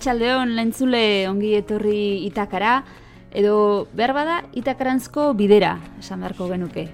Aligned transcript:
Arratxaldeon 0.00 0.54
lentzule 0.56 1.28
ongi 1.28 1.50
etorri 1.58 2.24
itakara, 2.24 2.78
edo 3.36 3.84
behar 3.92 4.14
bada 4.16 4.38
itakarantzko 4.56 5.26
bidera, 5.36 5.74
esan 6.00 6.24
beharko 6.24 6.46
genuke. 6.48 6.86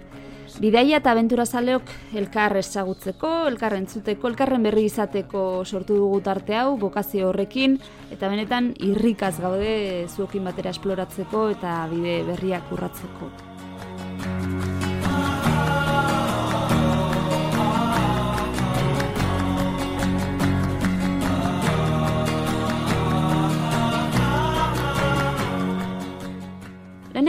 Bidaia 0.58 0.98
eta 0.98 1.14
abentura 1.14 1.46
zaleok 1.46 1.94
elkar 2.18 2.56
ezagutzeko, 2.58 3.30
elkar 3.52 3.78
entzuteko, 3.78 4.26
elkarren 4.26 4.66
berri 4.66 4.88
izateko 4.90 5.62
sortu 5.62 6.02
dugu 6.02 6.18
tarte 6.26 6.58
hau, 6.58 6.74
bokazio 6.82 7.30
horrekin, 7.30 7.78
eta 8.10 8.26
benetan 8.26 8.72
irrikaz 8.82 9.36
gaude 9.38 10.08
zuokin 10.10 10.50
batera 10.50 10.74
esploratzeko 10.74 11.50
eta 11.54 11.84
bide 11.92 12.24
berriak 12.26 12.74
urratzeko. 12.74 13.30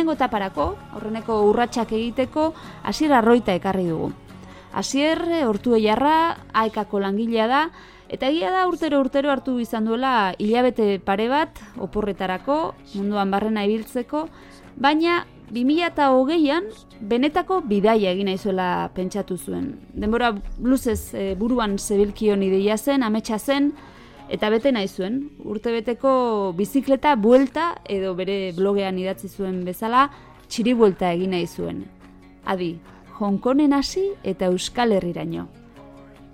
Lehenengo 0.07 0.23
taparako, 0.23 0.65
aurreneko 0.95 1.35
urratsak 1.49 1.89
egiteko, 1.91 2.53
hasier 2.87 3.11
arroita 3.11 3.51
ekarri 3.57 3.89
dugu. 3.89 4.13
Hasier 4.71 5.19
hortu 5.43 5.75
jarra, 5.83 6.37
aekako 6.53 7.01
langilea 7.03 7.47
da, 7.51 7.61
eta 8.07 8.29
egia 8.31 8.53
da 8.53 8.61
urtero 8.69 9.01
urtero 9.01 9.33
hartu 9.33 9.57
izan 9.59 9.83
duela 9.83 10.31
hilabete 10.39 11.01
pare 11.03 11.27
bat, 11.27 11.59
oporretarako, 11.75 12.73
munduan 12.93 13.35
barrena 13.35 13.65
ibiltzeko, 13.67 14.29
baina 14.77 15.25
2008an 15.51 16.71
benetako 17.01 17.59
bidaia 17.67 18.15
egin 18.15 18.31
aizuela 18.31 18.87
pentsatu 18.95 19.35
zuen. 19.35 19.73
Denbora 19.91 20.31
luzez 20.63 21.13
e, 21.13 21.33
buruan 21.35 21.75
zebilkion 21.77 22.47
ideia 22.47 22.77
zen, 22.77 23.03
ametsa 23.03 23.39
zen, 23.39 23.73
Eta 24.27 24.49
bete 24.51 24.73
nahi 24.75 24.89
zuen, 24.91 25.21
urte 25.47 25.71
beteko 25.71 26.51
bizikleta 26.57 27.15
buelta 27.15 27.69
edo 27.87 28.13
bere 28.15 28.51
blogean 28.57 28.97
idatzi 28.99 29.29
zuen 29.31 29.61
bezala, 29.63 30.09
txiri 30.51 30.73
buelta 30.75 31.13
egin 31.15 31.31
nahi 31.31 31.47
zuen. 31.47 31.85
Adi, 32.43 32.73
Hongkonen 33.17 33.73
hasi 33.73 34.03
eta 34.27 34.51
Euskal 34.51 34.91
Herriraino. 34.93 35.47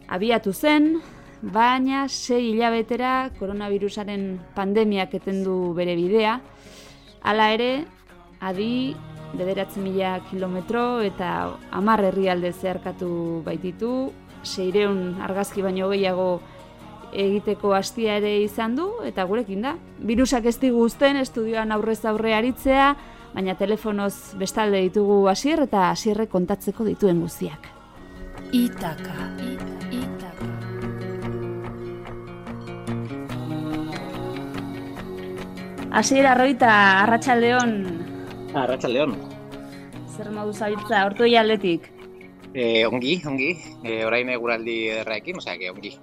Abiatu 0.09 0.51
zen, 0.53 0.97
baina 1.41 2.07
sei 2.09 2.49
hilabetera 2.49 3.29
koronavirusaren 3.37 4.25
pandemiak 4.55 5.13
etendu 5.13 5.73
bere 5.77 5.95
bidea. 5.95 6.39
Hala 7.23 7.51
ere, 7.53 7.71
adi, 8.41 8.95
bederatzen 9.37 9.85
mila 9.85 10.17
kilometro 10.31 11.01
eta 11.05 11.29
hamar 11.71 12.03
herrialde 12.09 12.51
zeharkatu 12.53 13.43
baititu, 13.45 14.11
seireun 14.43 15.21
argazki 15.23 15.63
baino 15.63 15.89
gehiago 15.93 16.41
egiteko 17.13 17.73
hastia 17.73 18.17
ere 18.17 18.35
izan 18.43 18.75
du 18.75 18.87
eta 19.05 19.25
gurekin 19.29 19.61
da. 19.61 19.75
Virusak 19.99 20.45
ez 20.49 20.57
digu 20.59 20.83
uzten 20.83 21.17
estudioan 21.21 21.71
aurrez 21.71 22.03
aurre 22.05 22.33
aritzea, 22.35 22.93
baina 23.33 23.55
telefonoz 23.59 24.35
bestalde 24.39 24.81
ditugu 24.81 25.27
hasier 25.29 25.63
eta 25.65 25.89
hasierre 25.91 26.27
kontatzeko 26.27 26.85
dituen 26.85 27.21
guztiak. 27.21 27.69
Itaka. 28.53 29.29
Itaka. 29.91 30.49
Hasier 35.93 36.25
arroita 36.25 36.71
arratsaldeon. 37.03 37.73
Arratsaldeon. 38.57 39.17
Zer 40.13 40.29
modu 40.33 40.53
zabiltza 40.53 41.03
hortu 41.05 41.25
aldetik? 41.37 41.89
Eh, 42.53 42.85
ongi, 42.85 43.21
ongi. 43.25 43.51
Eh, 43.83 44.03
orain 44.05 44.29
eguraldi 44.29 44.89
ederraekin, 44.93 45.37
osea, 45.37 45.57
ongi. 45.71 45.95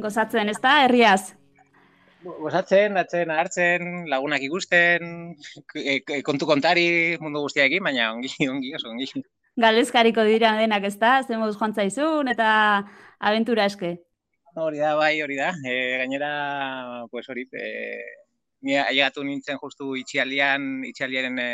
Gozatzen, 0.00 0.48
ez 0.48 0.58
da, 0.62 0.82
herriaz? 0.86 1.34
Gozatzen, 2.22 2.96
atzen, 2.96 3.30
hartzen, 3.34 3.88
lagunak 4.08 4.42
ikusten, 4.46 5.34
kontu 6.24 6.46
kontari 6.48 7.18
mundu 7.20 7.42
guztiaekin, 7.44 7.82
baina 7.84 8.12
ongi, 8.14 8.30
ongi, 8.48 8.72
oso 8.78 8.92
ongi. 8.92 9.08
Galezkariko 9.60 10.24
dira 10.24 10.54
denak 10.56 10.86
ez 10.88 10.96
da, 11.00 11.18
zen 11.26 11.42
moduz 11.42 11.58
joan 11.58 11.74
zaizun, 11.74 12.30
eta 12.32 12.48
aventura 13.20 13.66
eske. 13.68 13.96
Hori 14.56 14.80
da, 14.80 14.94
bai, 14.96 15.16
hori 15.24 15.36
da. 15.36 15.50
E, 15.66 15.74
gainera, 16.00 16.32
pues 17.10 17.28
hori, 17.28 17.44
e, 17.52 17.66
ni 18.62 18.78
ailegatu 18.78 19.24
nintzen 19.26 19.60
justu 19.60 19.96
itxialian, 20.00 20.84
itxialiaren, 20.88 21.38
e, 21.38 21.50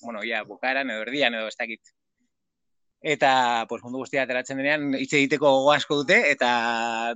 bueno, 0.00 0.24
ja, 0.24 0.44
bukaeran 0.48 0.92
edo 0.94 1.04
erdian 1.04 1.36
edo 1.36 1.50
ez 1.50 1.56
dakit 1.58 1.92
eta 3.04 3.66
pues, 3.68 3.82
mundu 3.84 4.00
guztia 4.00 4.22
ateratzen 4.24 4.56
denean 4.56 4.94
hitz 4.96 5.12
egiteko 5.12 5.50
gogo 5.58 5.72
asko 5.74 5.98
dute 6.00 6.16
eta 6.30 6.48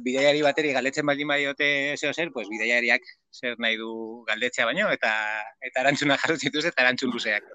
bidaiari 0.04 0.42
bateri 0.44 0.74
galdetzen 0.76 1.06
baldin 1.08 1.30
badiote 1.32 1.68
zeo 1.96 2.12
zer, 2.12 2.28
pues 2.34 2.46
bidaiariak 2.52 3.08
zer 3.32 3.56
nahi 3.58 3.78
du 3.80 4.22
galdetzea 4.28 4.66
baino 4.68 4.90
eta 4.92 5.12
eta 5.64 5.80
erantzuna 5.86 6.18
jarri 6.20 6.36
zituz 6.36 6.66
eta 6.68 6.84
erantzun 6.84 7.14
luzeak. 7.14 7.48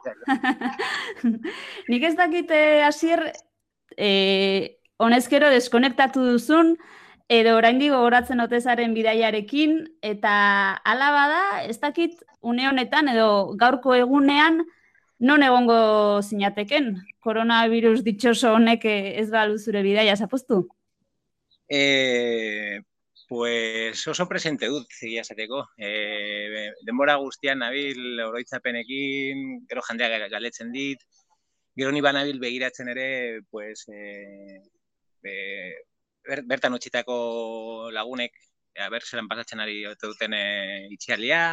Nik 1.93 2.09
ez 2.09 2.15
dakit 2.17 2.49
eh, 2.51 2.81
hasier 2.83 3.21
eh 3.97 4.79
honezkero 5.03 5.49
deskonektatu 5.53 6.23
duzun 6.25 6.77
edo 7.29 7.55
oraindik 7.57 7.91
gogoratzen 7.93 8.41
otezaren 8.43 8.93
bidaiarekin 8.97 9.83
eta 10.01 10.33
hala 10.85 11.09
bada 11.15 11.41
ez 11.69 11.79
dakit 11.79 12.23
une 12.41 12.67
honetan 12.67 13.09
edo 13.13 13.53
gaurko 13.57 13.95
egunean 13.95 14.63
non 15.23 15.43
egongo 15.43 16.21
zinateken? 16.21 16.93
Koronavirus 17.23 18.01
ditxoso 18.03 18.51
honek 18.57 18.83
ez 18.91 19.29
ba 19.31 19.45
zure 19.57 19.81
bidaia 19.85 20.17
zapostu? 20.19 20.65
E, 21.69 22.81
pues 23.29 24.05
oso 24.07 24.27
presente 24.27 24.67
dut, 24.67 24.91
zigia 24.91 25.23
zateko. 25.23 25.63
E, 25.77 26.73
denbora 26.85 27.15
guztian 27.23 27.63
nabil 27.63 28.19
oroitzapenekin, 28.27 29.63
gero 29.69 29.81
jandea 29.87 30.27
galetzen 30.27 30.75
dit, 30.75 30.99
gero 31.75 31.91
ni 31.95 32.03
banabil 32.03 32.39
begiratzen 32.43 32.91
ere, 32.91 33.07
pues, 33.49 33.87
e, 33.87 34.59
e, 35.23 35.33
bertan 36.51 36.75
utxitako 36.75 37.89
lagunek, 37.95 38.35
ja, 38.75 38.89
ber, 38.91 39.07
zelan 39.07 39.31
pasatzen 39.31 39.63
ari 39.63 39.85
duten 40.03 40.35
e, 40.35 40.45
itxialia, 40.91 41.45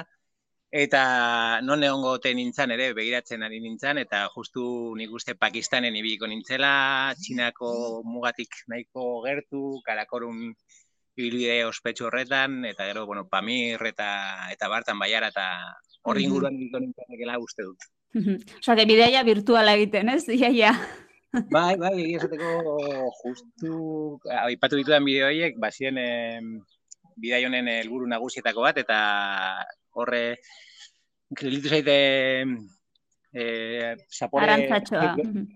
Eta 0.70 1.58
non 1.66 1.82
egon 1.82 2.04
gote 2.04 2.30
nintzen 2.30 2.70
ere, 2.70 2.92
begiratzen 2.94 3.42
ari 3.42 3.58
nintzen, 3.58 3.98
eta 3.98 4.28
justu 4.30 4.94
nik 4.94 5.10
uste 5.10 5.34
Pakistanen 5.34 5.96
ibiliko 5.98 6.28
nintzela, 6.30 7.10
Txinako 7.18 7.70
mugatik 8.06 8.54
nahiko 8.70 9.18
gertu, 9.24 9.80
karakorun 9.82 10.52
ibilbide 11.18 11.64
ospetsu 11.66 12.06
horretan, 12.06 12.64
eta 12.70 12.86
gero, 12.86 13.02
bueno, 13.06 13.26
Pamir 13.26 13.82
eta, 13.90 14.10
eta 14.54 14.68
Bartan 14.70 15.02
Baiara, 15.02 15.32
eta 15.34 15.48
horri 16.06 16.28
inguruan 16.28 16.54
ibiliko 16.54 16.84
nintzen 16.84 17.34
uste 17.42 17.66
dut. 17.66 17.90
Osa, 18.60 18.76
que 18.76 18.86
bideia 18.86 19.24
virtuala 19.26 19.74
egiten, 19.74 20.14
ez? 20.14 20.28
Ia, 20.28 20.54
ia. 20.54 20.72
bai, 21.50 21.74
bai, 21.82 21.96
egia 21.98 22.22
esateko 22.22 23.10
justu, 23.24 23.74
aipatu 24.46 24.78
ditudan 24.78 25.02
bideo 25.02 25.26
horiek, 25.26 25.58
bazien 25.58 25.98
eh, 25.98 26.38
bidai 27.18 27.44
honen 27.46 27.66
helburu 27.74 28.06
nagusietako 28.06 28.70
bat, 28.70 28.78
eta 28.78 29.02
horre 29.94 30.24
kreditu 31.36 31.68
zaite 31.68 31.96
eh 33.32 33.94
zapore 34.10 34.44
Arantzatxoa. 34.44 35.14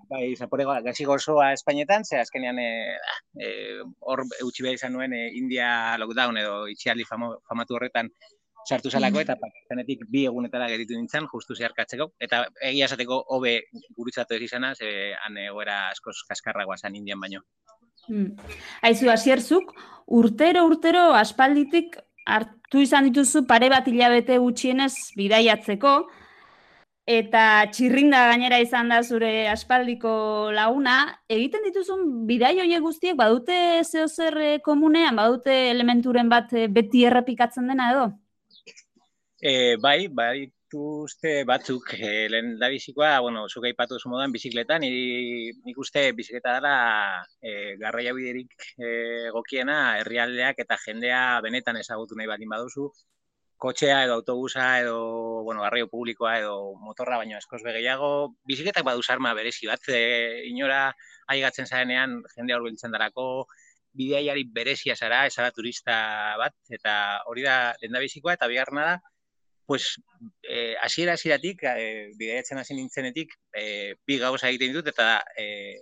bai 0.08 0.36
zapore 0.36 0.64
gazi 0.84 1.04
gozoa 1.04 1.52
Espainetan 1.52 2.04
ze 2.04 2.20
azkenean 2.20 2.58
eh, 2.58 2.96
eh 3.40 3.80
hor 4.00 4.22
utzi 4.46 4.62
behar 4.62 4.74
izan 4.74 4.92
nuen 4.92 5.12
eh, 5.12 5.30
India 5.34 5.98
lockdown 5.98 6.36
edo 6.38 6.66
itxialdi 6.68 7.04
famatu 7.04 7.74
horretan 7.74 8.10
sartu 8.64 8.90
salako 8.90 9.20
eta 9.20 9.36
Pakistanetik 9.40 10.06
bi 10.08 10.24
egunetara 10.30 10.68
geritu 10.68 10.96
nintzen 10.96 11.26
justu 11.32 11.56
zeharkatzeko 11.58 12.12
eta 12.26 12.44
egia 12.70 12.86
esateko 12.86 13.20
hobe 13.36 13.54
gurutzatu 13.96 14.34
ez 14.34 14.42
izana 14.48 14.74
ze 14.74 14.88
han 15.24 15.36
egoera 15.36 15.88
askoz 15.90 16.16
kaskarragoa 16.28 16.76
san 16.76 16.94
Indian 16.94 17.20
baino. 17.20 17.42
Mm. 18.08 18.36
Aizu 18.82 19.10
hasierzuk 19.10 19.74
urtero 20.06 20.64
urtero 20.66 21.12
aspalditik 21.14 21.96
hartu 22.26 22.82
izan 22.82 23.10
dituzu 23.10 23.44
pare 23.46 23.68
bat 23.72 23.88
hilabete 23.88 24.38
gutxienez 24.42 24.92
bidaiatzeko, 25.16 25.94
eta 27.04 27.66
txirrinda 27.72 28.22
gainera 28.30 28.58
izan 28.64 28.88
da 28.88 29.02
zure 29.02 29.46
aspaldiko 29.52 30.50
laguna, 30.56 30.96
egiten 31.28 31.66
dituzun 31.68 32.04
bidai 32.28 32.54
horiek 32.62 32.80
guztiek 32.84 33.16
badute 33.16 33.56
zeo 33.84 34.08
zer 34.08 34.38
eh, 34.40 34.58
komunean, 34.64 35.16
badute 35.20 35.54
elementuren 35.70 36.32
bat 36.32 36.52
eh, 36.56 36.66
beti 36.68 37.04
errepikatzen 37.04 37.68
dena 37.68 37.90
edo? 37.92 38.06
E, 39.44 39.76
bai, 39.76 40.08
bai, 40.08 40.48
uste 40.74 41.44
batzuk 41.48 41.92
e, 41.96 42.28
lehen 42.28 42.58
da 42.58 42.68
bizikoa, 42.72 43.20
bueno, 43.20 43.46
zuka 43.48 43.68
ipatu 43.70 43.98
zu 43.98 44.10
modan 44.12 44.32
bizikletan, 44.32 44.82
nik 44.82 45.78
uste 45.78 46.12
bizikleta 46.18 46.54
dela 46.58 46.74
e, 47.40 47.76
garraia 47.80 48.12
biderik 48.16 48.52
e, 48.78 49.30
gokiena 49.36 49.78
herrialdeak 50.00 50.62
eta 50.66 50.78
jendea 50.84 51.40
benetan 51.46 51.78
ezagutu 51.80 52.18
nahi 52.18 52.30
baldin 52.30 52.52
baduzu, 52.54 52.88
kotxea 53.64 54.02
edo 54.04 54.18
autobusa 54.18 54.66
edo, 54.80 54.98
bueno, 55.46 55.62
garraio 55.62 55.88
publikoa 55.88 56.38
edo 56.40 56.56
motorra 56.86 57.18
baino 57.22 57.38
eskoz 57.38 57.62
gehiago, 57.62 58.10
bizikletak 58.46 58.84
badu 58.84 59.02
arma 59.08 59.34
berezi 59.34 59.70
bat, 59.70 59.88
e, 59.88 60.42
inora 60.50 60.92
aigatzen 61.28 61.66
zarenean 61.66 62.20
jendea 62.34 62.58
horbiltzen 62.58 62.92
darako, 62.92 63.46
bideiari 63.94 64.44
berezia 64.50 64.96
zara, 64.96 65.24
esara 65.30 65.50
turista 65.54 65.96
bat, 66.38 66.54
eta 66.70 66.94
hori 67.30 67.44
da 67.46 67.74
lenda 67.82 68.00
bizikoa, 68.02 68.34
eta 68.34 68.48
bigarna 68.50 68.86
da, 68.90 69.13
pues, 69.66 70.00
eh, 70.42 70.76
asiera 70.82 71.14
asieratik, 71.14 71.62
eh, 71.64 72.10
bideiatzen 72.16 72.58
hasi 72.58 72.74
nintzenetik, 72.74 73.34
eh, 73.52 73.96
bi 74.06 74.18
gauza 74.18 74.48
egiten 74.48 74.72
ditut, 74.72 74.88
eta 74.92 75.24
eh, 75.36 75.80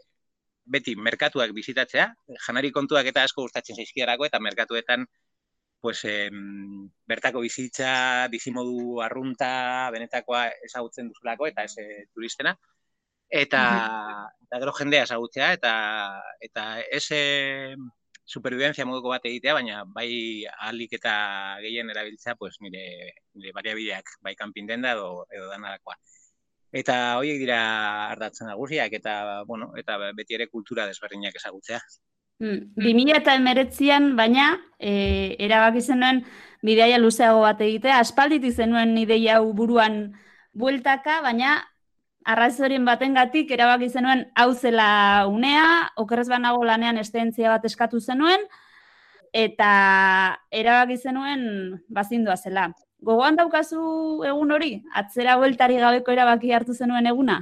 beti 0.65 0.95
merkatuak 0.97 1.53
bizitatzea, 1.53 2.07
janari 2.47 2.71
kontuak 2.73 3.07
eta 3.11 3.25
asko 3.25 3.43
gustatzen 3.43 3.77
zaizkidarako, 3.77 4.27
eta 4.27 4.41
merkatuetan 4.41 5.07
pues, 5.81 6.05
em, 6.05 6.91
bertako 7.11 7.41
bizitza, 7.43 8.29
bizimodu 8.31 9.01
arrunta, 9.03 9.91
benetakoa 9.91 10.45
ezagutzen 10.69 11.09
duzulako, 11.11 11.49
eta 11.49 11.65
ez 11.65 11.75
turistena. 12.15 12.55
Eta, 13.29 13.63
eta 14.45 14.61
gero 14.63 14.73
jendea 14.79 15.03
ezagutzea, 15.09 15.53
eta, 15.59 15.73
eta 16.41 16.67
ez 16.83 17.09
supervivencia 18.33 18.87
moduko 18.89 19.13
bat 19.13 19.27
egitea, 19.29 19.55
baina 19.59 19.83
bai 19.97 20.45
alik 20.69 20.97
eta 20.99 21.13
gehien 21.65 21.91
erabiltzea, 21.93 22.35
pues, 22.41 22.57
nire, 22.65 22.85
nire 23.37 23.53
bariabideak, 23.57 24.17
bai 24.25 24.35
kanpin 24.39 24.71
denda 24.71 24.95
edo, 24.97 25.27
edo 25.31 25.51
danarakoa. 25.51 25.99
Eta 26.73 26.97
horiek 27.19 27.43
dira 27.43 27.59
ardatzen 28.15 28.49
nagusiak 28.49 28.95
eta, 28.97 29.15
bueno, 29.49 29.73
eta 29.77 29.99
beti 30.17 30.39
ere 30.39 30.49
kultura 30.49 30.87
desberdinak 30.89 31.37
ezagutzea. 31.37 31.83
Hmm. 32.43 32.73
Bi 32.81 32.95
mila 32.97 33.19
eta 33.21 33.37
emeretzian, 33.39 34.15
baina, 34.17 34.55
e, 34.81 35.37
erabaki 35.47 35.83
zenuen 35.85 36.25
bideaia 36.65 36.99
luzeago 36.99 37.45
bat 37.45 37.61
egitea, 37.61 38.01
aspaldit 38.01 38.49
zenuen 38.51 38.97
ideia 38.99 39.37
hau 39.39 39.53
buruan 39.59 40.01
bueltaka, 40.57 41.21
baina 41.23 41.61
arrazorien 42.25 42.85
baten 42.85 43.15
gatik 43.15 43.51
erabaki 43.51 43.89
zenuen 43.89 44.27
hau 44.35 44.53
zela 44.55 45.27
unea, 45.29 45.93
okerrez 45.97 46.29
banago 46.29 46.65
lanean 46.65 46.99
estentzia 46.99 47.51
bat 47.51 47.65
eskatu 47.65 48.01
zenuen, 48.01 48.45
eta 49.33 49.71
erabaki 50.51 50.97
zenuen 50.97 51.45
bazindua 51.89 52.37
zela. 52.37 52.69
Gogoan 53.03 53.37
daukazu 53.37 53.81
egun 54.29 54.53
hori? 54.55 54.77
Atzera 54.95 55.37
bueltari 55.41 55.81
gabeko 55.83 56.13
erabaki 56.15 56.53
hartu 56.53 56.75
zenuen 56.75 57.09
eguna? 57.11 57.41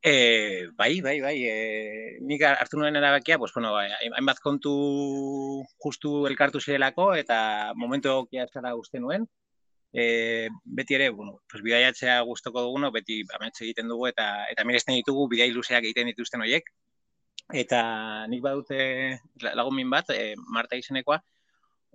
E, 0.00 0.68
bai, 0.78 1.00
bai, 1.02 1.16
bai. 1.20 1.34
E, 1.42 2.18
nik 2.22 2.44
hartu 2.46 2.78
nuen 2.78 2.96
erabakia, 2.96 3.38
pues, 3.38 3.50
bueno, 3.54 3.72
bai, 3.74 3.88
hainbat 4.14 4.38
kontu 4.44 4.74
justu 5.82 6.26
elkartu 6.30 6.60
zirelako 6.60 7.10
eta 7.18 7.72
momentu 7.74 8.12
egokia 8.12 8.46
zara 8.46 8.76
uste 8.78 9.02
nuen. 9.02 9.26
E, 9.92 10.48
beti 10.64 10.98
ere, 10.98 11.08
bueno, 11.10 11.38
pues, 11.50 11.62
bidaiatzea 11.64 12.20
gustoko 12.28 12.62
dugu, 12.66 12.90
beti 12.92 13.22
ametxe 13.38 13.64
egiten 13.64 13.88
dugu 13.88 14.06
eta 14.10 14.28
eta 14.52 14.64
miresten 14.68 14.98
ditugu 14.98 15.28
bidai 15.32 15.50
luzeak 15.54 15.84
egiten 15.84 16.12
dituzten 16.12 16.44
horiek. 16.44 16.68
Eta 17.54 17.80
nik 18.28 18.42
badute 18.44 18.78
lagun 19.40 19.76
min 19.76 19.90
bat, 19.90 20.10
e, 20.12 20.34
Marta 20.52 20.76
izenekoa, 20.76 21.22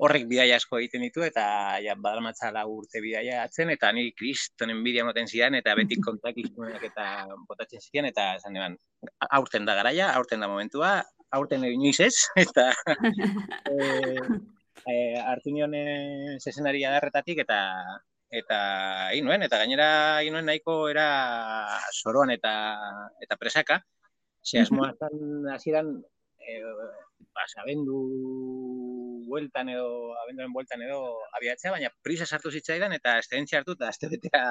horrek 0.01 0.25
bidaia 0.29 0.57
asko 0.57 0.79
egiten 0.79 1.03
ditu 1.05 1.23
eta 1.25 1.43
ja 1.83 1.93
badalmatza 1.95 2.49
la 2.55 2.63
urte 2.69 3.01
bidaia 3.03 3.43
atzen 3.43 3.69
eta 3.73 3.91
ni 3.93 4.07
kristonen 4.17 4.81
bidea 4.85 5.05
moten 5.05 5.29
zidan 5.29 5.55
eta 5.59 5.75
beti 5.77 5.99
kontak 6.07 6.39
izunak 6.41 6.83
eta 6.89 7.27
botatzen 7.49 7.83
ziren 7.83 8.09
eta 8.09 8.33
esan 8.39 8.57
eban, 8.57 8.77
aurten 9.29 9.69
da 9.69 9.77
garaia, 9.77 10.09
aurten 10.17 10.41
da 10.41 10.49
momentua, 10.49 10.95
aurten 11.33 11.65
egin 11.69 11.85
inoiz 11.85 11.99
ez, 12.07 12.15
eta 12.45 12.71
e, 13.69 13.77
e, 14.89 14.95
hartu 15.19 15.53
nion 15.53 15.73
zesenari 16.39 16.83
adarretatik 16.87 17.43
eta 17.45 17.59
eta 18.33 18.59
egin 19.13 19.27
nuen, 19.29 19.43
eta 19.45 19.59
gainera 19.61 19.89
egin 20.21 20.33
nuen 20.33 20.47
nahiko 20.49 20.87
era 20.89 21.07
soroan 21.93 22.33
eta 22.33 22.53
eta 23.21 23.37
presaka, 23.37 23.83
ze 24.43 24.63
asmoa 24.63 24.93
hasieran 25.53 25.93
e, 26.41 26.59
ba, 27.33 27.45
sabendu 27.47 27.99
bueltan 29.29 29.69
edo, 29.73 30.13
abenduaren 30.23 30.53
bueltan 30.53 30.81
edo 30.85 30.99
abiatzea, 31.37 31.71
baina 31.75 31.89
prisa 32.05 32.25
sartu 32.25 32.51
zitzaidan 32.51 32.93
eta 32.97 33.17
estedentzia 33.21 33.61
hartu 33.61 33.77
eta 33.77 33.89
azte 33.89 34.09
betea 34.11 34.43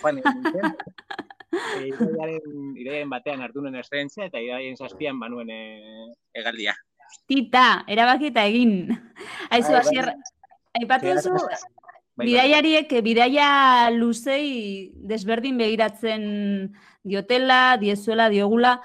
joan 0.00 0.22
egin. 0.22 0.42
E, 1.54 1.86
iraiaren, 1.86 3.10
batean 3.12 3.42
hartu 3.44 3.62
nuen 3.62 3.76
estedentzia 3.78 4.24
eta 4.26 4.40
iraiaren 4.42 4.74
zazpian 4.74 5.20
banuen 5.22 5.52
e, 5.54 5.58
egaldia. 6.40 6.74
Tita, 7.28 7.84
erabaki 7.88 8.30
eta 8.32 8.44
egin. 8.50 8.90
Aizu, 9.54 9.72
bai, 9.72 9.80
asier, 9.80 10.10
aipatu 10.78 11.14
duzu, 11.14 11.34
bai, 11.36 11.58
bai. 12.18 12.26
bidaiariek, 12.26 12.96
bidaia 13.04 13.48
luzei 13.94 14.90
desberdin 14.94 15.58
begiratzen 15.60 16.24
diotela, 17.04 17.76
diezuela, 17.80 18.28
diogula, 18.32 18.78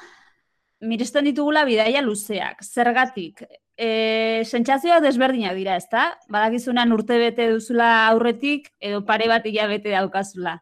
miresten 0.82 1.28
ditugula 1.28 1.66
bidaia 1.68 2.02
luzeak. 2.02 2.64
Zergatik, 2.64 3.44
e, 3.80 4.44
sentsazioa 4.46 5.00
desberdinak 5.04 5.56
dira, 5.56 5.78
ezta? 5.80 6.14
Badakizunan 6.32 6.92
urte 6.96 7.18
bete 7.22 7.50
duzula 7.54 7.90
aurretik 8.10 8.70
edo 8.80 9.06
pare 9.08 9.30
bat 9.32 9.46
hilabete 9.48 9.96
daukazula. 9.96 10.60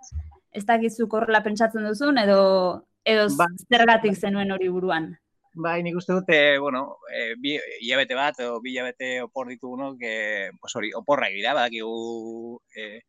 Ez 0.54 0.66
dakizu 0.66 1.08
korrela 1.10 1.44
pentsatzen 1.46 1.86
duzun 1.86 2.18
edo 2.22 2.42
edo 3.08 3.28
ba, 3.40 3.48
zergatik 3.72 4.18
zenuen 4.18 4.52
hori 4.52 4.70
buruan. 4.70 5.12
Bai, 5.58 5.82
nik 5.82 5.96
uste 5.98 6.14
dute, 6.14 6.38
bueno, 6.62 7.00
e, 7.10 7.34
bi 7.42 7.56
hilabete 7.82 8.14
bat 8.18 8.40
edo 8.44 8.60
bi 8.62 8.76
hilabete 8.76 9.08
opor 9.24 9.48
ditugunok, 9.50 10.04
e, 10.06 10.52
pues 10.62 10.76
hori, 10.78 10.92
oporra 10.94 11.32
egira, 11.32 11.56
badakigu 11.58 12.60
e, 12.76 13.02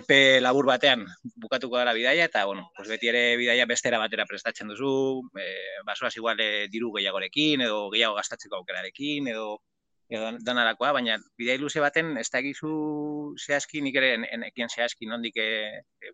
epe 0.00 0.40
labur 0.40 0.66
batean 0.66 1.04
bukatuko 1.36 1.76
dara 1.76 1.92
bidaia 1.92 2.24
eta 2.30 2.44
bueno, 2.48 2.70
pues 2.76 2.88
beti 2.88 3.10
ere 3.12 3.36
bidaia 3.36 3.66
bestera 3.66 4.00
batera 4.02 4.24
prestatzen 4.26 4.72
duzu, 4.72 5.20
eh 5.38 5.84
basoaz 5.84 6.16
igual 6.16 6.40
e, 6.40 6.66
diru 6.72 6.90
gehiagorekin 6.96 7.66
edo 7.68 7.90
gehiago 7.90 8.16
gastatzeko 8.16 8.56
aukerarekin 8.56 9.28
edo 9.34 9.60
edo 10.08 10.32
danarakoa, 10.48 10.92
baina 10.96 11.18
bidai 11.38 11.58
luze 11.58 11.80
baten 11.82 12.16
ez 12.16 12.28
da 12.30 12.40
egizu 12.40 13.34
zehazki 13.36 13.82
nik 13.82 13.96
ere 14.00 14.14
enekien 14.38 14.70
zehazki 14.70 15.06
nondik 15.06 15.36
e, 15.36 15.48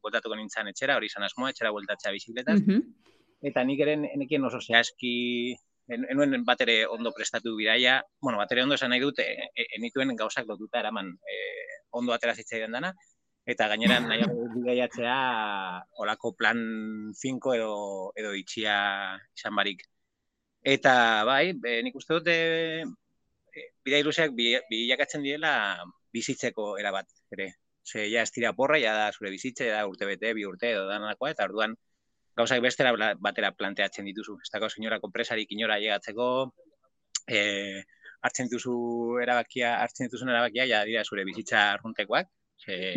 bueltatuko 0.02 0.37
nintzen 0.37 0.68
etxera, 0.72 0.96
hori 0.96 1.12
izan 1.12 1.28
asmoa, 1.28 1.52
etxera 1.52 1.72
bueltatzea 1.76 2.12
bizikletaz. 2.18 2.58
Eta 3.42 3.64
nik 3.66 3.80
ere 3.82 3.96
enekien 4.14 4.44
oso 4.46 4.61
zehazki 4.62 5.12
enuen 5.92 6.44
bat 6.46 6.61
ere 6.64 6.87
ondo 6.87 7.12
prestatu 7.12 7.56
bidaia, 7.56 8.00
bueno, 8.20 8.38
bat 8.38 8.52
ere 8.54 8.62
ondo 8.62 8.76
esan 8.78 8.92
nahi 8.94 9.02
dute, 9.02 9.26
enituen 9.78 10.14
gauzak 10.16 10.46
lotuta 10.49 10.80
eraman 10.80 11.11
e, 11.26 11.38
ondo 11.90 12.14
atera 12.14 12.34
zitzaidan 12.38 12.76
dana, 12.78 12.92
eta 13.46 13.68
gainera 13.72 13.99
nahiago 14.06 14.46
bidaiatzea 14.54 15.16
olako 16.04 16.34
plan 16.38 16.61
5 17.22 17.56
edo, 17.56 17.72
edo 18.16 18.34
itxia 18.38 18.76
izan 19.37 19.58
barik. 19.58 19.82
Eta 20.62 20.94
bai, 21.26 21.52
be, 21.58 21.80
nik 21.82 21.99
uste 21.99 22.14
dute 22.20 22.37
e, 22.87 23.66
bidea 23.84 24.04
ilusiak 24.04 24.37
bilakatzen 24.38 25.26
direla 25.26 25.82
bizitzeko 26.14 26.76
erabat, 26.78 27.11
ere. 27.34 27.52
Ze, 27.82 28.04
ja, 28.06 28.22
ez 28.22 28.30
tira 28.30 28.52
porra, 28.54 28.78
ja 28.78 28.92
da 28.94 29.08
zure 29.11 29.32
bizitze, 29.34 29.66
da 29.75 29.80
urte 29.90 30.06
bete, 30.06 30.30
bi 30.38 30.44
urte 30.46 30.68
edo 30.70 30.84
danakoa, 30.87 31.32
eta 31.34 31.49
orduan 31.49 31.75
gauzak 32.36 32.62
bestera 32.64 32.92
batera 33.20 33.52
planteatzen 33.52 34.06
dituzu. 34.08 34.38
Ez 34.42 34.50
dago, 34.52 34.70
senyora 34.72 35.00
kompresarik 35.00 35.50
inora 35.52 35.78
llegatzeko, 35.82 36.28
e, 37.28 37.42
hartzen 38.22 38.48
dituzu 38.48 38.76
erabakia, 39.22 39.76
hartzen 39.82 40.08
dituzun 40.08 40.30
erabakia, 40.32 40.68
ja 40.70 40.84
dira 40.88 41.04
zure 41.04 41.26
bizitza 41.28 41.72
arruntekoak, 41.72 42.30
Ze, 42.62 42.94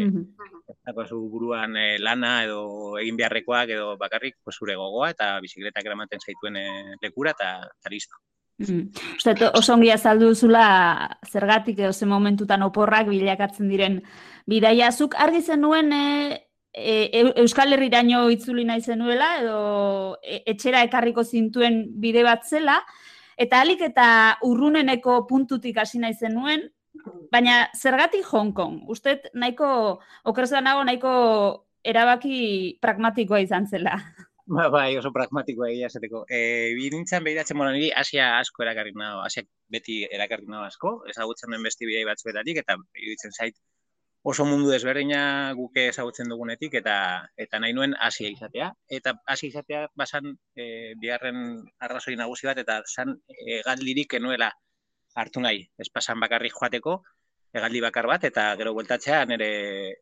zu 1.09 1.19
buruan 1.29 1.75
eh, 1.75 1.97
lana 1.97 2.43
edo 2.43 2.99
egin 3.01 3.17
beharrekoak 3.17 3.71
edo 3.73 3.95
bakarrik 3.97 4.35
pues, 4.43 4.57
zure 4.59 4.75
gogoa 4.77 5.09
eta 5.09 5.39
bizikletak 5.41 5.85
eramaten 5.85 6.21
zaituen 6.21 6.59
eh, 6.61 6.95
lekura 7.01 7.33
eta, 7.33 7.49
eta 7.65 7.89
listo. 7.89 8.19
Mm. 8.61 8.93
Uste, 9.17 9.33
oso 9.57 9.73
ongi 9.73 9.89
azaldu 9.91 10.33
zula 10.35 10.65
zergatik 11.27 11.79
edo 11.79 11.91
ze 11.93 12.05
momentutan 12.05 12.61
oporrak 12.63 13.09
bilakatzen 13.09 13.67
diren 13.69 14.03
bidaiazuk 14.47 15.17
argi 15.17 15.41
zenuen 15.41 15.91
e, 15.91 16.05
e, 16.75 17.23
Euskal 17.41 17.73
Herriraino 17.73 18.27
itzuli 18.33 18.65
nahi 18.67 18.81
zenuela 18.81 19.31
edo 19.39 19.59
e, 20.21 20.43
etxera 20.53 20.83
ekarriko 20.83 21.23
zintuen 21.23 21.85
bide 22.03 22.23
bat 22.27 22.43
zela 22.45 22.81
eta 23.37 23.61
alik 23.63 23.81
eta 23.87 24.07
urruneneko 24.43 25.23
puntutik 25.27 25.77
hasi 25.77 25.99
nahi 26.03 26.13
zenuen 26.13 26.69
Baina, 27.31 27.55
zergatik 27.75 28.23
Hong 28.31 28.53
Kong? 28.55 28.77
Usted 28.87 29.27
nahiko, 29.35 29.99
okeraz 30.31 30.61
nago, 30.63 30.85
nahiko 30.87 31.11
erabaki 31.83 32.37
pragmatikoa 32.81 33.41
izan 33.43 33.67
zela. 33.67 33.97
Ba, 34.45 34.67
bai, 34.69 34.95
oso 34.97 35.09
pragmatikoa 35.13 35.71
egia 35.73 35.89
esateko. 35.89 36.23
E, 36.29 36.39
bi 36.77 36.89
nintzen 36.93 37.23
behiratzen, 37.25 37.57
bueno, 37.57 37.73
niri 37.73 37.89
Asia 38.01 38.35
asko 38.39 38.63
erakarri 38.65 38.93
nago, 38.95 39.23
Asia 39.25 39.43
beti 39.73 40.03
erakarri 40.05 40.45
nago 40.47 40.67
asko, 40.69 40.91
ezagutzen 41.11 41.55
den 41.55 41.65
besti 41.65 41.89
bidei 41.89 42.05
batzuetatik, 42.05 42.61
eta 42.61 42.77
iruditzen 42.77 43.33
zait 43.33 43.57
oso 44.31 44.43
mundu 44.49 44.71
desberdina 44.73 45.53
guke 45.53 45.83
ezagutzen 45.91 46.31
dugunetik, 46.31 46.73
eta 46.79 46.95
eta 47.43 47.59
nahi 47.61 47.75
nuen 47.77 47.91
Asia 48.07 48.31
izatea. 48.33 48.71
Eta 48.97 49.13
Asia 49.33 49.51
izatea 49.51 49.81
basan 50.01 50.31
e, 50.57 50.65
biharren 51.01 51.37
arrazoi 51.87 52.15
nagusi 52.17 52.49
bat, 52.49 52.57
eta 52.63 52.79
zan 52.89 53.13
e, 53.29 53.59
galdirik 53.67 54.17
enuela 54.17 54.49
hartu 55.21 55.43
nahi, 55.45 55.61
ez 55.77 55.87
pasan 55.93 56.25
bakarrik 56.25 56.57
joateko, 56.57 56.97
egaldi 57.55 57.83
bakar 57.85 58.09
bat 58.09 58.25
eta 58.31 58.47
gero 58.59 58.73
bueltatzea 58.79 59.21
nire 59.29 59.51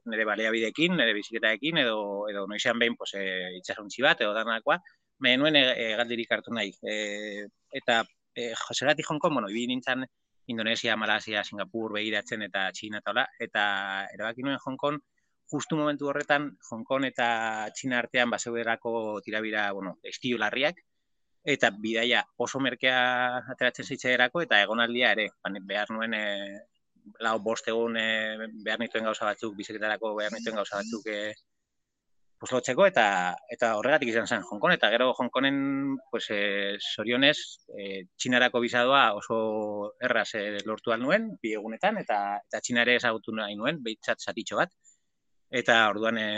nire 0.07 0.29
baleabideekin, 0.31 0.95
nire 1.01 1.13
biziketaekin 1.19 1.83
edo 1.83 1.99
edo 2.31 2.47
noizean 2.47 2.79
behin 2.79 2.95
pues 2.95 3.13
eh 3.19 3.51
itsasontzi 3.59 4.07
bat 4.07 4.23
edo 4.23 4.31
danakoa, 4.39 4.79
menuen 5.19 5.59
egaldirik 5.59 6.31
hartu 6.31 6.55
nahi. 6.55 6.71
E, 6.81 6.95
eta 7.81 8.03
e, 8.35 8.53
Joserati 8.55 9.03
Hong 9.09 9.19
bueno, 9.19 9.49
ibi 9.49 9.67
nintzen 9.67 10.07
Indonesia, 10.47 10.95
Malasia, 10.97 11.43
Singapur 11.43 11.93
begiratzen 11.93 12.41
eta 12.43 12.69
China 12.71 12.99
eta 12.99 13.11
hola, 13.11 13.27
eta 13.39 13.65
erabaki 14.13 14.43
nuen 14.43 14.59
Hong 14.65 14.77
Kong 14.77 14.99
justu 15.51 15.77
momentu 15.77 16.09
horretan 16.09 16.49
Hong 16.71 16.83
Kong 16.83 17.05
eta 17.05 17.69
China 17.75 17.99
artean 17.99 18.29
baseuderako 18.29 19.21
tirabira, 19.25 19.71
bueno, 19.71 19.97
estilo 20.03 20.39
larriak 20.41 20.81
eta 21.43 21.69
bidaia 21.85 22.23
oso 22.37 22.59
merkea 22.59 22.99
ateratzen 23.53 23.85
zitzaiderako 23.85 24.43
eta 24.45 24.61
egonaldia 24.63 25.11
ere, 25.15 25.27
behar 25.67 25.91
nuen 25.91 26.13
e, 26.15 26.25
lau 27.19 27.37
bost 27.43 27.67
egun 27.67 27.97
e, 27.99 28.05
behar 28.63 28.79
nituen 28.79 29.09
gauza 29.09 29.27
batzuk, 29.27 29.55
biziketarako 29.57 30.13
behar 30.19 30.31
nituen 30.31 30.55
gauza 30.61 30.79
batzuk 30.79 31.09
e, 31.11 31.33
poslotzeko, 32.43 32.85
eta 32.89 33.05
eta 33.55 33.73
horregatik 33.79 34.11
izan 34.11 34.27
zen 34.27 34.43
Hongkong, 34.49 34.75
eta 34.75 34.89
gero 34.93 35.11
Hongkongen 35.15 35.59
pues, 36.11 36.25
e, 36.35 36.75
sorionez, 36.95 37.37
e, 37.71 38.03
txinarako 38.19 38.61
bizadoa 38.65 39.03
oso 39.19 39.37
erraz 40.03 40.29
e, 40.39 40.43
lortu 40.67 40.95
nuen, 40.99 41.29
bi 41.41 41.55
egunetan, 41.59 42.01
eta, 42.03 42.19
eta 42.49 42.63
txinare 42.65 42.97
ezagutu 42.99 43.35
nahi 43.39 43.55
nuen, 43.59 43.79
behitzat 43.85 44.27
zatitxo 44.27 44.59
bat, 44.59 44.75
eta 45.61 45.79
orduan 45.93 46.19
e, 46.19 46.29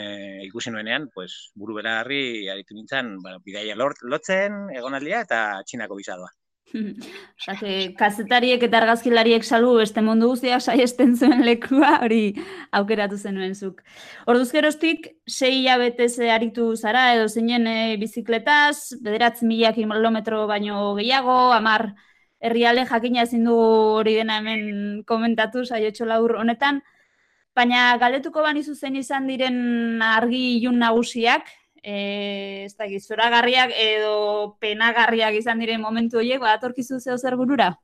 ikusi 0.46 0.74
nuenean, 0.76 1.10
pues, 1.16 1.32
buru 1.56 1.80
belarri 1.82 2.50
aritu 2.54 2.78
nintzen, 2.78 3.16
bueno, 3.26 3.42
bidaia 3.46 3.76
lort, 3.76 4.04
lotzen, 4.04 4.66
egonaldia, 4.78 5.26
eta 5.26 5.46
txinako 5.66 6.04
bizadoa. 6.04 6.30
Osake, 7.40 7.94
kazetariek 8.00 8.64
eta 8.68 8.80
argazkilariek 8.82 9.46
salu 9.46 9.76
beste 9.80 10.02
mundu 10.04 10.32
guztiak 10.34 10.64
saiesten 10.64 11.14
zuen 11.16 11.44
lekua, 11.46 12.00
hori 12.06 12.36
aukeratu 12.76 13.18
zenuen 13.18 13.54
zuk. 13.56 13.84
Orduz 14.28 14.50
geroztik, 14.52 15.08
sei 15.28 15.62
hilabete 15.62 16.08
aritu 16.32 16.74
zara 16.76 17.14
edo 17.16 17.28
zinen 17.30 17.68
e, 17.68 17.78
bizikletaz, 18.02 18.98
bederatz 19.02 19.44
mila 19.44 19.74
kilometro 19.74 20.46
baino 20.48 20.96
gehiago, 21.00 21.54
amar 21.54 21.94
herriale 22.40 22.86
jakina 22.86 23.24
ezin 23.24 23.46
du 23.46 23.56
hori 23.56 24.16
dena 24.20 24.40
hemen 24.42 25.04
komentatu 25.08 25.66
saiotxo 25.66 26.06
laur 26.06 26.36
honetan, 26.42 26.82
baina 27.56 27.96
galetuko 28.02 28.42
banizu 28.44 28.76
zen 28.76 28.98
izan 29.00 29.28
diren 29.28 30.02
argi 30.04 30.58
ilun 30.58 30.82
nagusiak, 30.82 31.48
eh, 31.86 32.66
ez 32.66 32.74
da 32.76 32.88
gizoragarriak 32.90 33.74
edo 33.78 34.56
penagarriak 34.60 35.38
izan 35.38 35.62
diren 35.62 35.84
momentu 35.84 36.20
horiek, 36.22 36.42
bat 36.42 36.58
atorkizu 36.58 37.00
zeo 37.00 37.18
zer 37.18 37.38
burura? 37.38 37.76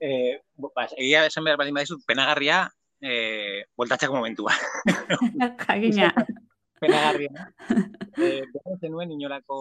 Eh, 0.00 0.40
ba, 0.56 0.88
egia 0.96 1.26
esan 1.28 1.44
behar 1.44 1.60
baldin 1.60 1.76
badizu, 1.76 2.00
penagarria 2.08 2.64
eh, 3.02 3.64
voltatzeko 3.76 4.16
momentua. 4.16 4.56
Jagina. 5.66 6.10
penagarria. 6.82 7.46
Eh, 8.18 8.42
Beraz 8.50 8.78
zenuen 8.80 9.12
inolako 9.14 9.58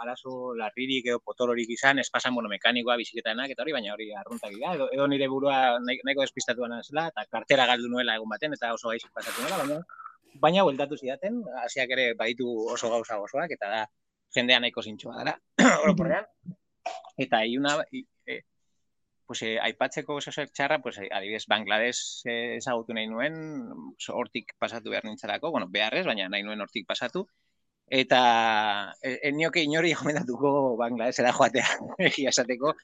arazo 0.00 0.54
larririk 0.58 1.06
edo 1.12 1.20
potolorik 1.22 1.70
izan, 1.70 2.00
espasan 2.02 2.34
bueno, 2.34 2.50
mekanikoa, 2.50 2.96
biziketanak, 2.98 3.52
eta 3.54 3.62
hori, 3.62 3.76
baina 3.76 3.92
hori 3.94 4.08
arruntak 4.18 4.56
edo, 4.56 4.88
edo 4.96 5.06
nire 5.12 5.28
burua 5.30 5.78
nahiko 5.84 6.24
despistatu 6.24 6.66
zela, 6.82 7.06
eta 7.12 7.28
kartera 7.30 7.68
galdu 7.70 7.92
nuela 7.92 8.16
egun 8.18 8.34
baten, 8.34 8.56
eta 8.58 8.72
oso 8.74 8.90
gaizik 8.90 9.12
pasatu 9.14 9.44
nuela, 9.44 9.62
baina 9.62 9.84
baina 10.40 10.64
bueltatu 10.66 10.98
zidaten, 11.00 11.42
hasiak 11.64 11.94
ere 11.96 12.08
baditu 12.18 12.48
oso 12.74 12.90
gauza 12.90 13.18
osoak, 13.22 13.54
eta 13.56 13.70
da, 13.70 13.84
jendea 14.34 14.60
nahiko 14.60 14.82
zintxoa 14.82 15.20
dara, 15.20 15.36
orokorrean. 15.84 16.26
Eta 17.24 17.44
iuna, 17.46 17.76
e, 17.92 18.04
pues, 19.26 19.42
e, 19.42 19.54
aipatzeko 19.68 20.18
oso 20.20 20.32
txarra, 20.34 20.80
pues, 20.82 20.98
adibidez, 20.98 21.44
Bangladesh 21.48 22.26
ezagutu 22.58 22.96
nahi 22.96 23.08
nuen, 23.10 23.38
hortik 24.12 24.54
pasatu 24.58 24.90
behar 24.90 25.06
nintzarako, 25.08 25.50
bueno, 25.54 25.68
beharrez, 25.70 26.04
baina 26.06 26.28
nahi 26.28 26.44
nuen 26.46 26.60
hortik 26.60 26.86
pasatu, 26.86 27.26
eta 28.00 28.20
e, 29.02 29.18
enioke 29.30 29.62
inori 29.62 29.94
jomendatuko 29.94 30.76
Bangladesera 30.80 31.32
joatea, 31.36 31.78
egia 32.10 32.32
esateko, 32.34 32.74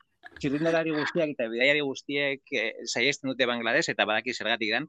txirrindalari 0.41 0.95
guztiak 0.97 1.35
eta 1.35 1.49
bidaiari 1.53 1.85
guztiek 1.85 2.57
e, 2.57 2.67
saiesten 2.87 3.33
dute 3.33 3.49
Bangladesh, 3.51 3.91
eta 3.93 4.07
badaki 4.09 4.37
zergatik 4.37 4.73
dan, 4.77 4.89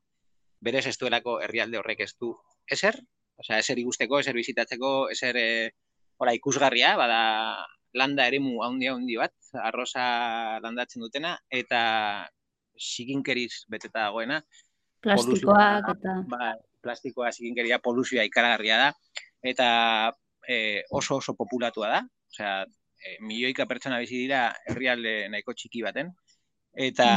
berez 0.61 0.85
ez 0.87 0.97
duelako 1.01 1.39
herrialde 1.41 1.79
horrek 1.79 2.05
ez 2.05 2.13
du 2.19 2.31
eser, 2.71 2.97
osea, 3.41 3.59
eser 3.59 3.79
ikusteko, 3.81 4.19
eser 4.21 4.37
bizitatzeko, 4.37 4.91
eser 5.13 5.37
e, 5.37 5.47
ora, 6.21 6.33
ikusgarria, 6.37 6.93
bada 6.99 7.21
landa 7.97 8.27
eremu 8.29 8.61
handi 8.63 8.89
handi 8.91 9.17
bat, 9.19 9.33
arroza 9.67 10.03
landatzen 10.63 11.03
dutena, 11.03 11.35
eta 11.49 11.81
siginkeriz 12.77 13.65
beteta 13.69 14.07
dagoena. 14.07 14.41
Plastikoak 15.01 15.89
eta... 15.95 16.17
Ba, 16.31 16.53
plastikoa, 16.81 17.29
siginkeria, 17.35 17.77
poluzioa 17.83 18.23
ikaragarria 18.25 18.77
da, 18.79 19.17
eta 19.45 19.67
e, 20.47 20.81
oso 20.97 21.19
oso 21.19 21.35
populatua 21.37 21.91
da, 21.91 21.99
osea, 22.31 22.53
e, 23.01 23.17
milioika 23.25 23.67
pertsona 23.69 23.99
bizi 24.01 24.23
dira 24.23 24.47
herrialde 24.69 25.15
nahiko 25.33 25.53
txiki 25.57 25.83
baten, 25.85 26.13
eta 26.73 27.07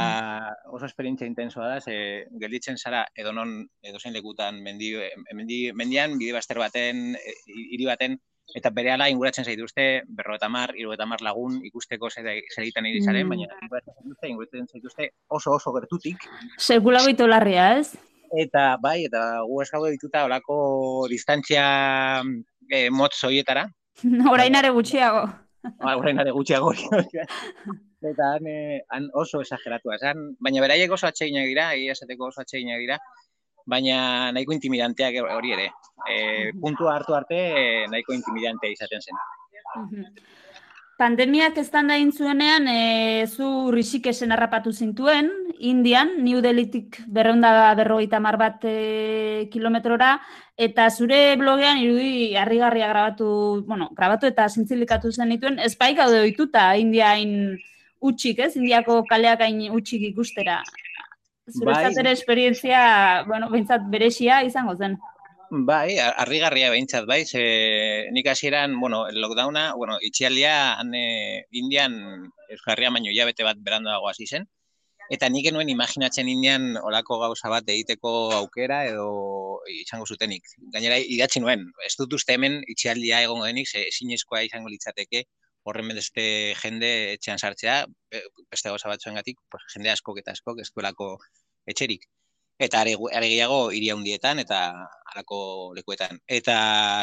mm. 0.50 0.74
oso 0.74 0.86
esperientzia 0.86 1.26
intensoa 1.26 1.68
da, 1.68 1.80
ze 1.80 2.26
gelditzen 2.40 2.78
zara 2.78 3.04
edo 3.14 3.32
non 3.32 3.68
edo 3.82 3.98
zein 4.00 4.14
lekutan 4.14 4.60
mendi, 4.62 4.94
mendi, 5.32 5.72
mendian, 5.72 6.18
bide 6.18 6.32
baster 6.32 6.58
baten, 6.58 7.14
e, 7.14 7.34
hiri 7.46 7.86
baten, 7.86 8.18
eta 8.54 8.70
bere 8.70 8.96
inguratzen 9.10 9.44
zaituzte, 9.44 10.02
berro 10.08 10.34
eta 10.34 10.48
mar, 10.48 10.74
iru 10.76 10.92
eta 10.92 11.06
mar 11.06 11.22
lagun 11.22 11.60
ikusteko 11.64 12.10
zer, 12.10 12.26
egiten 12.26 12.84
mm. 12.84 13.28
baina 13.28 13.46
inguratzen 14.26 14.66
zaituzte 14.66 15.10
oso 15.28 15.54
oso 15.54 15.72
gertutik. 15.72 16.26
Sekula 16.58 17.02
goitu 17.02 17.26
larria, 17.26 17.78
ez? 17.78 17.94
Eta 18.34 18.76
bai, 18.82 19.04
eta 19.06 19.44
gu 19.46 19.62
gaude 19.70 19.92
dituta 19.92 20.24
olako 20.24 21.06
distantzia 21.08 22.22
e, 22.68 22.90
motz 22.90 23.22
hoietara. 23.22 23.68
Orainare 24.34 24.70
gutxiago. 24.70 25.44
Ba, 25.80 25.96
orainare 25.96 26.30
gutxiago. 26.30 26.74
eta 28.10 28.34
han, 28.36 28.48
han 28.88 29.10
oso 29.14 29.40
exageratu 29.44 29.92
esan, 29.96 30.24
baina 30.40 30.62
beraiek 30.64 30.92
oso 30.92 31.08
atseginak 31.08 31.46
dira, 31.50 31.72
egia 31.74 31.96
esateko 31.96 32.30
oso 32.30 32.42
atseginak 32.42 32.82
dira, 32.82 32.98
baina 33.66 34.30
nahiko 34.32 34.52
intimidanteak 34.52 35.20
hori 35.24 35.54
ere. 35.56 35.68
E, 36.08 36.16
puntua 36.60 36.96
hartu 36.98 37.16
arte 37.16 37.38
nahiko 37.90 38.16
intimidantea 38.16 38.76
izaten 38.76 39.04
zen. 39.04 39.22
Pandemiak 40.94 41.56
ez 41.58 41.70
da 41.72 41.82
zuenean, 42.12 42.68
e, 42.68 43.26
zu 43.26 43.72
esen 43.74 44.30
harrapatu 44.30 44.72
zintuen, 44.72 45.30
Indian, 45.58 46.22
New 46.22 46.40
Delhitik 46.40 47.00
berreunda 47.06 47.74
berrogeita 47.74 48.20
mar 48.20 48.36
bat 48.36 48.60
e, 48.62 49.48
kilometrora, 49.50 50.20
eta 50.56 50.88
zure 50.90 51.34
blogean 51.36 51.78
irudi 51.78 52.36
harrigarria 52.36 52.88
grabatu, 52.88 53.64
bueno, 53.66 53.90
grabatu 53.96 54.26
eta 54.26 54.48
zintzilikatu 54.48 55.10
zenituen, 55.10 55.58
ez 55.58 55.76
bai 55.76 55.94
gaude 55.94 56.20
oituta 56.20 56.76
Indiain 56.76 57.58
utxik, 58.00 58.38
ez? 58.38 58.54
Indiako 58.56 59.02
kaleak 59.08 59.40
hain 59.44 59.60
utxik 59.72 60.02
ikustera. 60.10 60.62
Zuretzat 61.52 61.92
bai. 61.92 62.00
ere 62.00 62.12
esperientzia, 62.16 62.80
bueno, 63.28 63.50
behintzat 63.52 63.84
beresia 63.92 64.42
izango 64.46 64.76
zen. 64.76 64.96
Bai, 65.50 65.98
harrigarria 66.00 66.70
behintzat, 66.72 67.04
bai, 67.06 67.24
ze 67.26 68.08
nik 68.10 68.26
hasieran, 68.26 68.78
bueno, 68.80 69.04
lockdowna, 69.12 69.74
bueno, 69.76 69.98
itxialia, 70.00 70.74
hane, 70.80 71.44
indian, 71.52 71.94
euskarria 72.50 72.90
baino 72.90 73.12
bete 73.26 73.44
bat 73.44 73.56
berando 73.60 73.90
dago 73.90 74.08
hasi 74.08 74.26
zen, 74.26 74.48
eta 75.10 75.28
nik 75.28 75.46
enuen 75.46 75.68
imaginatzen 75.68 76.28
indian 76.28 76.76
olako 76.80 77.18
gauza 77.20 77.48
bat 77.52 77.68
egiteko 77.68 78.32
aukera 78.32 78.86
edo 78.86 79.60
izango 79.68 80.06
zutenik. 80.06 80.42
Gainera, 80.72 80.98
idatzi 80.98 81.40
nuen, 81.40 81.70
ez 81.86 81.94
dut 81.98 82.12
uste 82.14 82.34
hemen 82.34 82.62
itxialdia 82.66 83.22
egongo 83.22 83.44
denik, 83.44 83.68
ze 83.68 83.86
ezinezkoa 83.92 84.42
izango 84.48 84.72
litzateke, 84.72 85.26
horren 85.64 85.88
beste 85.96 86.24
jende 86.60 86.90
etxean 87.14 87.40
sartzea, 87.40 87.78
beste 88.50 88.68
gauza 88.68 88.90
batzuen 88.92 89.16
gatik, 89.20 89.40
pues, 89.50 89.64
jende 89.74 89.90
asko 89.94 90.16
eta 90.20 90.36
asko, 90.36 90.56
eskuelako 90.66 91.16
etxerik. 91.66 92.06
Eta 92.64 92.80
are, 92.84 92.92
gehiago 93.26 93.72
iria 93.74 93.96
hundietan 93.96 94.38
eta 94.38 94.58
alako 95.12 95.38
lekuetan. 95.74 96.20
Eta 96.36 96.56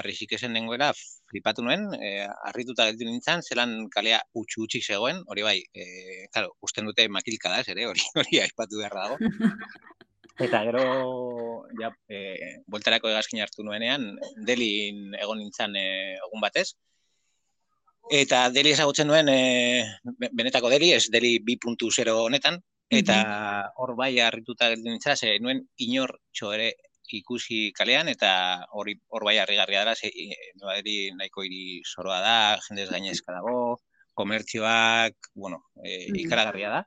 risik 0.05 0.37
esen 0.37 0.53
dengoela, 0.55 0.93
flipatu 1.27 1.65
nuen, 1.65 1.89
e, 1.97 2.11
arrituta 2.47 2.85
geltu 2.87 3.07
nintzen, 3.07 3.43
zelan 3.43 3.73
kalea 3.91 4.21
utxu 4.41 4.63
utxik 4.65 4.85
zegoen, 4.85 5.19
hori 5.27 5.43
bai, 5.43 5.57
e, 5.75 6.27
claro, 6.31 6.55
usten 6.63 6.87
dute 6.87 7.07
makilka 7.11 7.51
da, 7.51 7.65
ere, 7.75 7.89
hori, 7.91 8.05
hori 8.23 8.39
aipatu 8.45 8.79
behar 8.79 8.95
dago. 8.95 9.17
Eta 10.41 10.63
gero, 10.65 10.85
ja, 11.81 11.91
e, 12.07 12.61
bueltarako 12.71 13.11
egazkin 13.11 13.43
hartu 13.43 13.67
nuenean, 13.67 14.07
delin 14.47 15.11
egon 15.19 15.43
nintzen 15.43 15.75
e, 15.75 15.85
egun 16.15 16.47
batez. 16.47 16.71
Eta 18.09 18.49
deli 18.49 18.71
ezagutzen 18.73 19.07
nuen, 19.07 19.29
e, 19.29 19.85
benetako 20.33 20.71
deli, 20.73 20.91
ez 20.93 21.05
deli 21.13 21.37
2.0 21.45 22.15
honetan, 22.17 22.57
eta 22.91 23.17
hor 23.79 23.95
bai 23.95 24.13
harrituta 24.19 24.71
nintzen, 24.75 25.15
ze 25.15 25.37
nuen 25.39 25.61
inor 25.77 26.17
ere 26.53 26.73
ikusi 27.11 27.71
kalean, 27.75 28.07
eta 28.07 28.65
hori 28.71 28.95
hor 29.09 29.25
bai 29.27 29.37
harrigarria 29.37 29.83
dara, 29.83 29.95
ze 29.95 30.07
e, 30.07 31.11
nahiko 31.15 31.43
hiri 31.43 31.81
zoroa 31.85 32.19
da, 32.21 32.37
jendez 32.67 32.89
gainezka 32.89 33.33
dago, 33.33 33.79
komertzioak, 34.13 35.15
bueno, 35.35 35.63
e, 35.83 36.07
ikaragarria 36.25 36.69
da. 36.69 36.81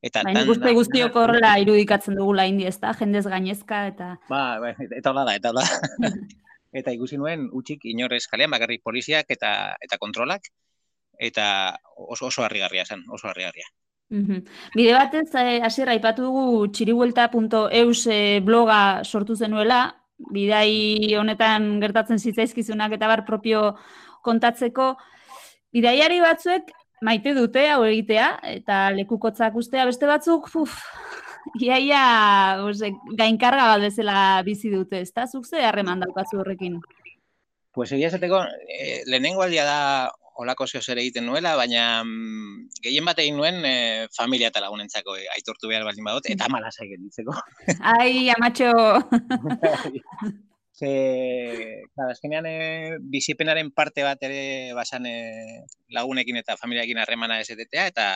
Eta 0.00 0.22
Baina 0.24 0.46
guzti 0.48 0.72
guztiok 0.72 1.16
horrela 1.20 1.58
irudikatzen 1.60 2.16
dugula 2.16 2.46
indi, 2.48 2.64
ez 2.64 2.78
da? 2.80 2.94
Jendez 2.96 3.26
gainezka 3.28 3.86
eta... 3.90 4.14
Ba, 4.30 4.44
ba 4.62 4.72
eta 4.72 5.12
hola 5.12 5.26
da, 5.28 5.34
eta 5.36 5.52
hola 5.52 5.66
eta 6.72 6.92
ikusi 6.94 7.18
nuen 7.18 7.48
utxik 7.52 7.84
inorrez 7.90 8.26
kalean, 8.30 8.50
bakarrik 8.50 8.82
poliziak 8.82 9.30
eta 9.30 9.76
eta 9.80 9.98
kontrolak, 9.98 10.48
eta 11.18 11.46
oso, 11.96 12.26
oso 12.26 12.42
harrigarria 12.42 12.84
zen, 12.86 13.04
oso 13.10 13.28
harrigarria. 13.28 13.68
Bide 14.10 14.92
batez, 14.96 15.28
eh, 15.38 15.60
hasiera 15.62 15.92
aipatu 15.94 16.24
dugu 16.26 16.66
txiribuelta.eus 16.74 18.06
eh, 18.10 18.40
bloga 18.42 19.04
sortu 19.04 19.36
zenuela, 19.36 19.84
bidai 20.34 21.14
honetan 21.16 21.78
gertatzen 21.80 22.18
zitzaizkizunak 22.18 22.96
eta 22.96 23.06
bar 23.06 23.24
propio 23.24 23.76
kontatzeko, 24.26 24.96
bidaiari 25.72 26.18
batzuek 26.20 26.74
maite 27.06 27.32
dute 27.34 27.68
hau 27.70 27.84
egitea, 27.86 28.32
eta 28.56 28.80
lekukotzak 28.96 29.54
ustea. 29.56 29.86
Beste 29.88 30.08
batzuk, 30.10 30.50
uf, 30.60 30.74
iaia, 31.66 32.04
ose, 32.66 32.92
gainkarga 33.18 33.66
bat 33.74 33.84
bezala 33.88 34.16
bizi 34.46 34.70
dute, 34.72 35.02
ez 35.04 35.12
da? 35.12 35.26
Zuk 35.26 35.46
ze 35.46 35.64
harreman 35.64 36.00
daukatzu 36.04 36.40
horrekin? 36.40 36.80
Pues 37.72 37.92
egia 37.92 38.08
esateko, 38.10 38.42
eh, 38.66 39.02
lehenengo 39.06 39.42
aldia 39.42 39.64
da 39.64 39.80
olako 40.40 40.66
zeo 40.66 40.80
ere 40.92 41.02
egiten 41.04 41.26
nuela, 41.28 41.54
baina 41.58 42.02
mm, 42.02 42.68
gehien 42.84 43.04
bat 43.04 43.18
egin 43.20 43.36
nuen 43.36 43.60
eh, 43.68 44.06
familia 44.16 44.48
eta 44.50 44.62
lagunentzako 44.64 45.16
eh, 45.20 45.26
aitortu 45.36 45.68
behar 45.68 45.84
baldin 45.84 46.06
badot, 46.06 46.28
eta 46.32 46.48
malasa 46.52 46.84
egin 46.86 47.04
ditzeko. 47.08 47.34
Ai, 47.96 48.30
amatxo! 48.36 48.70
Ze, 50.80 50.90
claro, 51.92 52.08
azkenean 52.14 52.46
e, 52.48 52.54
bizipenaren 53.12 53.68
parte 53.76 54.04
bat 54.06 54.22
ere 54.24 54.72
basan 54.72 55.04
e, 55.04 55.16
lagunekin 55.92 56.38
eta 56.40 56.56
familiaekin 56.56 57.02
harremana 57.02 57.36
ezetetea, 57.42 57.84
eta 57.92 58.06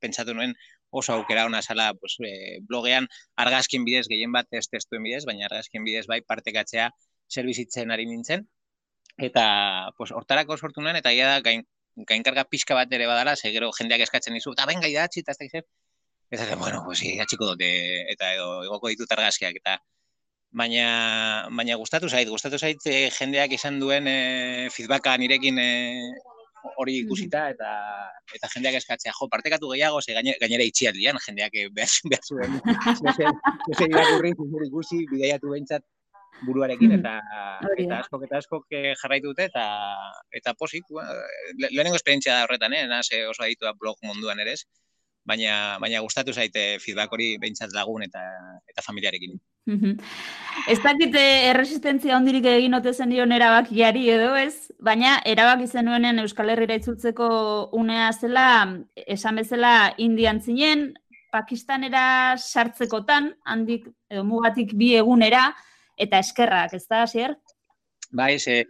pentsatu 0.00 0.32
nuen 0.32 0.54
oso 1.00 1.14
aukera 1.14 1.46
ona 1.46 1.62
sala 1.62 1.92
pues, 1.94 2.16
e, 2.20 2.58
blogean 2.68 3.08
argazkin 3.44 3.84
bidez, 3.84 4.06
gehien 4.08 4.32
bat 4.32 4.46
ez 4.50 4.66
testuen 4.72 5.02
bidez, 5.06 5.24
baina 5.28 5.46
argazkin 5.50 5.84
bidez 5.84 6.06
bai 6.10 6.20
partekatzea 6.22 6.90
servizitzen 7.28 7.90
ari 7.90 8.06
nintzen. 8.06 8.46
Eta 9.16 9.46
pues, 9.96 10.12
hortarako 10.12 10.58
sortu 10.58 10.84
nuen, 10.84 10.96
eta 11.00 11.12
ia 11.12 11.28
da 11.32 11.40
gain, 11.40 11.64
gainkarga 12.08 12.44
pixka 12.44 12.76
bat 12.76 12.92
ere 12.92 13.08
badala, 13.08 13.36
ze 13.36 13.52
gero 13.52 13.70
jendeak 13.78 14.04
eskatzen 14.06 14.36
dizu, 14.36 14.52
eta 14.56 14.66
benga 14.68 14.88
idatzi, 14.92 15.24
eta 15.24 15.36
ez 15.36 15.50
da. 15.52 15.66
Ez 16.30 16.40
da, 16.42 16.56
bueno, 16.56 16.82
pues, 16.84 17.02
idatziko 17.06 17.52
dute, 17.52 17.68
eta 18.12 18.32
edo, 18.34 18.48
egoko 18.66 18.90
ditut 18.92 19.12
argazkiak, 19.16 19.60
eta 19.62 19.78
baina 20.56 21.48
baina 21.52 21.76
gustatu 21.76 22.08
zait, 22.08 22.28
gustatu 22.28 22.58
zait 22.58 22.80
e, 22.86 23.10
jendeak 23.18 23.52
izan 23.52 23.80
duen 23.80 24.06
e, 24.08 24.68
feedbacka 24.72 25.16
nirekin 25.20 25.58
e, 25.60 25.70
hori 26.82 26.96
ikusita 27.02 27.42
eta 27.54 27.72
eta 28.36 28.50
jendeak 28.54 28.78
eskatzea. 28.80 29.14
Jo 29.18 29.28
partekatu 29.32 29.72
gehiago 29.72 30.00
ze 30.02 30.16
gainera 30.16 30.64
itxialdian 30.70 31.18
jendeak 31.26 31.58
behar 31.76 31.92
behar 32.10 32.24
zuen 32.24 32.58
ez 33.72 33.80
irakurri 33.88 34.32
ikusi 34.68 35.04
bidaiatu 35.12 35.52
beintzat 35.54 35.84
buruarekin 36.44 36.98
eta 36.98 37.14
eta 37.78 38.00
asko 38.00 38.20
eta 38.26 38.40
asko 38.42 38.62
jarraitu 38.70 39.32
dute 39.32 39.46
eta 39.48 39.64
eta 40.40 40.54
posik 40.58 40.84
lehenengo 41.58 41.96
esperientzia 41.96 42.34
da 42.34 42.44
horretan 42.44 42.72
eh 42.76 42.86
nase 42.86 43.26
oso 43.26 43.42
aditua 43.42 43.72
blog 43.80 43.96
munduan 44.02 44.40
ere 44.44 44.54
baina 45.24 45.78
baina 45.82 46.00
gustatu 46.06 46.32
zaite 46.32 46.78
feedback 46.84 47.12
hori 47.12 47.36
beintzat 47.38 47.72
lagun 47.72 48.02
eta 48.08 48.24
eta 48.72 48.82
familiarekin 48.88 49.40
Ez 50.70 50.78
dakit 50.82 51.14
eh, 51.18 51.48
erresistentzia 51.50 52.16
ondirik 52.16 52.46
egin 52.48 52.74
ote 52.78 52.92
zen 52.94 53.10
dion 53.10 53.32
erabakiari 53.32 54.08
edo 54.10 54.34
ez, 54.38 54.70
baina 54.80 55.18
erabaki 55.24 55.66
zenuenen 55.66 56.22
Euskal 56.22 56.50
Herrira 56.50 56.78
itzultzeko 56.78 57.28
unea 57.76 58.12
zela, 58.12 58.46
esan 59.06 59.42
bezala 59.42 59.92
indian 59.98 60.40
zinen, 60.40 60.94
Pakistanera 61.34 62.36
sartzekotan, 62.38 63.32
handik 63.44 63.88
edo 64.08 64.22
mugatik 64.24 64.72
bi 64.78 64.94
egunera, 64.96 65.50
eta 65.98 66.22
eskerrak, 66.22 66.72
ez 66.78 66.86
da? 66.88 67.04
Bai, 68.12 68.38
ze, 68.38 68.64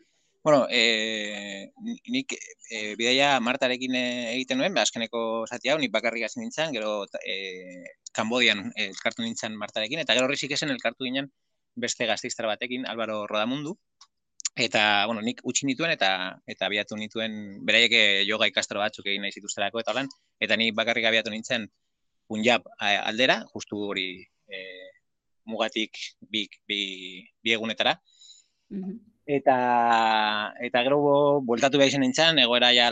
bueno, 0.47 0.69
e, 0.71 1.73
nik 2.07 2.33
e, 2.71 2.95
bidaia 2.95 3.41
Martarekin 3.43 3.97
egiten 3.99 4.61
nuen, 4.61 4.77
azkeneko 4.79 5.21
zati 5.51 5.73
hau, 5.73 5.79
nik 5.83 5.91
bakarrik 5.91 6.23
hasi 6.23 6.39
nintzen, 6.39 6.71
gero 6.71 7.01
e, 7.19 7.35
Kambodian 8.15 8.61
eh, 8.77 8.85
elkartu 8.93 9.25
nintzen 9.25 9.57
Martarekin, 9.59 10.05
eta 10.05 10.15
gero 10.15 10.29
horrezik 10.29 10.55
esen 10.55 10.71
elkartu 10.71 11.09
ginen 11.09 11.27
beste 11.75 12.07
gazteiztara 12.07 12.53
batekin, 12.53 12.87
Albaro 12.87 13.25
Rodamundu, 13.27 13.73
eta, 14.69 14.85
bueno, 15.11 15.25
nik 15.27 15.43
utzi 15.51 15.67
nituen 15.67 15.97
eta 15.97 16.13
eta 16.55 16.71
abiatu 16.71 16.95
nituen, 17.01 17.35
beraiek 17.67 17.99
eh, 17.99 18.23
yoga 18.31 18.47
ikastro 18.47 18.85
batzuk 18.85 19.11
egin 19.11 19.27
nahi 19.27 19.35
zituzterako 19.35 19.83
eta 19.83 19.97
holan, 19.97 20.13
eta 20.47 20.61
nik 20.63 20.79
bakarrik 20.79 21.11
abiatu 21.11 21.35
nintzen 21.35 21.67
Punjab 22.31 22.71
eh, 22.79 22.95
aldera, 23.03 23.41
justu 23.51 23.83
hori 23.91 24.09
e, 24.23 24.63
mugatik 25.51 25.99
bi, 26.31 26.47
bi, 26.71 26.81
bi 27.43 27.59
egunetara. 27.59 27.99
Mm 28.71 29.16
eta 29.27 30.55
eta 30.63 30.83
gero 30.87 30.99
bueltatu 31.43 31.79
behar 31.81 31.91
izan 31.91 32.05
nintzen, 32.07 32.39
egoera 32.39 32.71
ja 32.75 32.87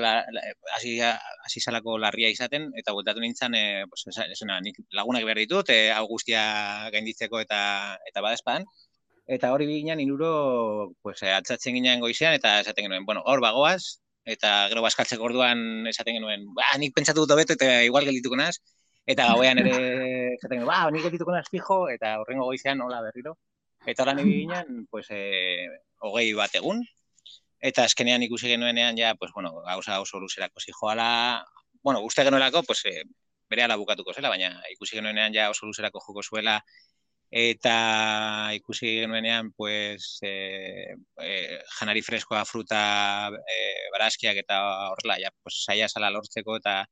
hasi 0.75 0.97
hasi 1.01 1.61
salako 1.61 1.97
larria 2.03 2.29
izaten, 2.33 2.73
eta 2.81 2.93
bueltatu 2.93 3.23
nintzen, 3.23 3.55
e, 3.55 3.85
pues, 3.89 4.03
esena, 4.27 4.59
nik 4.61 4.81
lagunak 4.91 5.25
behar 5.25 5.39
ditut, 5.39 5.71
e, 5.71 5.93
augustia 5.95 6.43
gainditzeko 6.91 7.41
eta 7.41 7.61
eta 8.11 8.25
badespan, 8.27 8.67
eta 9.27 9.53
hori 9.55 9.67
ginen 9.71 10.01
inuro, 10.01 10.93
pues, 11.03 11.23
e, 11.23 11.31
atzatzen 11.31 11.79
ginen 11.79 12.01
goizean, 12.03 12.35
eta 12.35 12.59
esaten 12.61 12.89
genuen, 12.89 13.07
bueno, 13.07 13.23
hor 13.25 13.41
bagoaz, 13.41 14.01
eta 14.25 14.69
gero 14.73 14.83
baskaltzeko 14.83 15.31
orduan 15.31 15.87
esaten 15.87 16.19
genuen, 16.19 16.49
ba, 16.59 16.75
nik 16.83 16.95
pentsatu 16.99 17.23
dut 17.23 17.37
hobeto, 17.37 17.55
eta 17.55 17.83
igual 17.87 18.11
geldituko 18.11 18.37
naz, 18.43 18.57
eta 19.07 19.31
gauean 19.31 19.63
ere 19.63 19.75
esaten 20.37 20.59
genuen, 20.59 20.71
ba, 20.73 20.91
nik 20.91 21.07
geldituko 21.07 21.33
naz 21.37 21.47
fijo, 21.51 21.85
eta 21.95 22.19
horrengo 22.21 22.51
goizean 22.51 22.83
hola 22.83 23.03
berriro. 23.07 23.39
Eta 23.87 24.03
horan 24.03 24.19
ginen, 24.25 24.87
pues, 24.91 25.07
e, 25.11 25.69
hogei 26.01 26.33
bat 26.37 26.55
egun, 26.57 26.81
eta 27.61 27.85
azkenean 27.85 28.23
ikusi 28.25 28.49
genuenean, 28.49 28.97
ja, 28.97 29.15
pues, 29.15 29.33
bueno, 29.35 29.53
gauza 29.67 30.01
oso 30.01 30.21
luzerako 30.21 30.61
zijoala, 30.61 31.45
bueno, 31.83 32.01
uste 32.01 32.25
genuelako, 32.25 32.63
pues, 32.63 32.85
e, 32.87 33.03
bere 33.51 33.65
ala 33.65 33.77
bukatuko 33.77 34.15
zela, 34.15 34.31
baina 34.33 34.51
ikusi 34.73 34.97
genuenean 34.97 35.35
ja 35.37 35.51
oso 35.51 35.67
luzerako 35.67 36.01
joko 36.07 36.23
zuela, 36.23 36.59
eta 37.31 38.51
ikusi 38.57 39.01
genuenean, 39.03 39.53
pues, 39.53 40.19
e, 40.23 40.97
e, 41.21 41.61
janari 41.79 42.03
freskoa, 42.03 42.45
fruta, 42.49 42.83
e, 43.57 43.59
barazkiak 43.93 44.41
eta 44.45 44.61
horrela, 44.93 45.19
ja, 45.21 45.33
pues, 45.43 45.61
saia 45.69 45.89
sala 45.89 46.13
lortzeko, 46.15 46.57
eta 46.63 46.87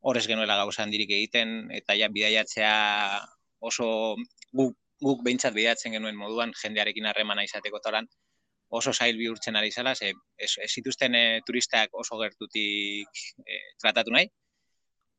horrez 0.00 0.26
genuela 0.28 0.56
gauza 0.60 0.82
handirik 0.84 1.10
egiten, 1.10 1.70
eta 1.72 1.96
ja, 1.96 2.12
bidaiatzea 2.12 2.72
oso 3.60 4.16
guk, 4.52 4.76
guk 5.02 5.24
behintzat 5.24 5.54
bidaiatzen 5.54 5.96
genuen 5.96 6.16
moduan, 6.16 6.52
jendearekin 6.60 7.06
harremana 7.10 7.44
izateko 7.44 7.80
tolan, 7.82 8.08
oso 8.74 8.92
zail 8.92 9.18
bihurtzen 9.18 9.56
ari 9.56 9.70
zela, 9.70 9.94
ze 9.94 10.12
ez, 10.36 10.52
ez 10.62 10.70
zituzten 10.70 11.14
e, 11.14 11.24
turistak 11.46 11.92
oso 11.92 12.18
gertutik 12.18 13.22
e, 13.46 13.60
tratatu 13.82 14.14
nahi. 14.14 14.28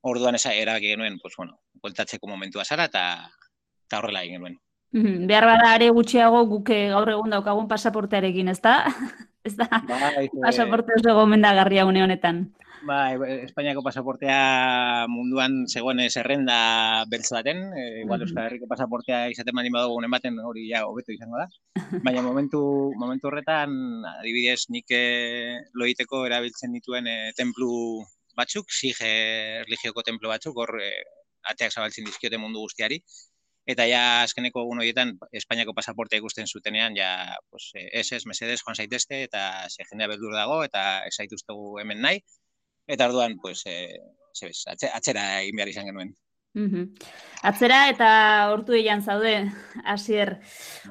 Orduan 0.05 0.35
esa 0.37 0.53
erabaki 0.53 0.91
genuen, 0.93 1.17
pues 1.21 1.33
bueno, 1.37 1.59
bueltatzeko 1.81 2.27
momentua 2.27 2.65
zara 2.65 2.85
eta 2.91 3.03
ta 3.89 3.99
horrela 3.99 4.23
egin 4.23 4.39
genuen. 4.39 4.59
Mm 4.95 5.27
Behar 5.27 5.45
bada 5.49 5.71
are 5.75 5.89
gutxiago 5.91 6.45
guke 6.47 6.75
eh, 6.85 6.91
gaur 6.93 7.09
egun 7.11 7.33
daukagun 7.33 7.67
pasaportearekin, 7.67 8.51
ezta? 8.53 8.77
Ez 9.45 9.53
da, 9.57 9.67
bai, 9.85 10.29
pasaporte 10.41 10.95
oso 10.97 11.13
gomendagarria 11.13 11.85
une 11.85 12.01
honetan. 12.03 12.39
Ba, 12.85 12.97
Espainiako 13.17 13.81
pasaportea 13.81 15.05
munduan 15.09 15.63
zegoen 15.65 16.03
zerrenda 16.05 16.57
beltz 17.09 17.31
baten, 17.33 17.63
e, 17.73 17.85
igual 18.03 18.21
Euskal 18.21 18.45
Herriko 18.45 18.69
pasaportea 18.69 19.23
izaten 19.33 19.57
mani 19.57 19.71
badago 19.73 19.95
gunen 19.95 20.13
baten 20.13 20.37
hori 20.37 20.67
ja 20.69 20.83
hobeto 20.85 21.15
izango 21.15 21.41
da. 21.41 21.47
Baina 22.05 22.21
momentu, 22.21 22.61
momentu 23.01 23.31
horretan, 23.31 23.73
adibidez, 24.11 24.67
nik 24.75 24.93
e, 24.93 25.01
loiteko 25.73 26.25
erabiltzen 26.29 26.77
dituen 26.77 27.09
e, 27.09 27.17
templu 27.39 27.71
batzuk, 28.37 28.69
sige 28.69 29.09
religioko 29.65 30.05
templu 30.05 30.29
batzuk, 30.29 30.61
hor 30.61 30.77
e, 30.77 30.91
ateak 31.49 31.73
zabaltzen 31.73 32.05
dizkiote 32.05 32.37
mundu 32.37 32.67
guztiari, 32.67 33.01
eta 33.65 33.89
ja 33.89 34.05
azkeneko 34.21 34.61
egun 34.61 34.81
horietan 34.83 35.15
Espainiako 35.33 35.73
pasaportea 35.73 36.21
ikusten 36.21 36.45
zutenean 36.45 36.93
ja 36.93 37.09
pues 37.49 37.71
es 37.73 38.11
es 38.13 38.25
mesedes 38.29 38.61
Juan 38.61 38.75
Saiteste 38.77 39.23
eta 39.23 39.69
se 39.69 39.85
jendea 39.89 40.07
beldur 40.07 40.35
dago 40.37 40.63
eta 40.63 41.01
ez 41.07 41.15
zaituztegu 41.17 41.79
hemen 41.81 42.01
nahi 42.05 42.21
eta 42.87 43.09
orduan, 43.09 43.37
pues, 43.41 43.63
eh, 43.65 43.99
zebes, 44.33 44.65
atzera 44.67 45.41
egin 45.41 45.55
behar 45.55 45.71
izan 45.73 45.91
genuen. 45.91 46.15
Mhm. 46.55 46.95
Atzera 47.43 47.89
eta 47.91 48.09
hortu 48.51 48.73
eian 48.73 49.03
zaude, 49.03 49.51
hasier. 49.83 50.39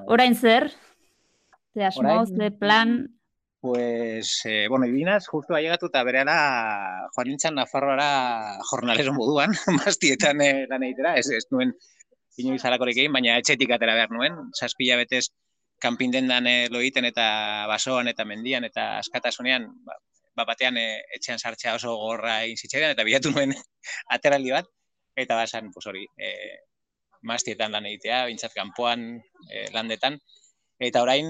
Orain 0.07 0.35
zer? 0.35 0.73
Ze 1.75 1.85
asmo, 1.85 2.25
ze 2.27 2.51
plan, 2.51 3.15
Pues, 3.65 4.43
eh, 4.45 4.69
bueno, 4.69 4.85
ibinaz, 4.85 5.27
justu 5.27 5.55
ailegatu 5.57 5.89
eta 5.89 6.03
berehala 6.05 6.35
joan 7.15 7.29
nintzen 7.31 7.55
Nafarroara 7.57 8.59
jornalero 8.71 9.15
moduan, 9.17 9.55
mastietan 9.79 10.43
eh, 10.45 10.67
lan 10.69 10.85
egitera, 10.85 11.15
ez, 11.17 11.31
ez 11.33 11.47
nuen 11.51 11.73
inoiz 12.37 12.61
alakorik 12.69 13.01
egin, 13.01 13.15
baina 13.17 13.39
etxetik 13.41 13.73
atera 13.73 13.95
behar 13.97 14.13
nuen, 14.13 14.37
zazpila 14.53 14.99
betez 15.01 15.31
kanpindendan 15.81 16.51
eh, 16.51 16.69
lo 16.69 16.83
egiten 16.85 17.09
eta 17.09 17.27
basoan 17.71 18.13
eta 18.13 18.29
mendian 18.29 18.69
eta 18.69 18.99
askatasunean, 18.99 19.71
ba, 19.89 19.97
ba 20.37 20.47
batean 20.49 20.79
eh, 20.81 21.03
etxean 21.17 21.39
sartzea 21.39 21.75
oso 21.79 21.97
gorra 22.01 22.43
egin 22.45 22.61
zitzaidan 22.61 22.95
eta 22.95 23.07
bilatu 23.07 23.33
nuen 23.35 23.55
ateraldi 24.17 24.55
bat, 24.55 24.71
eta 25.17 25.37
basan, 25.39 25.71
pues 25.75 25.87
hori, 25.87 26.07
eh, 26.19 26.57
mastietan 27.23 27.73
lan 27.73 27.87
egitea, 27.91 28.25
bintzat 28.31 28.55
kanpoan 28.57 29.07
eh, 29.51 29.69
landetan, 29.73 30.19
Eta 30.83 31.03
orain, 31.05 31.27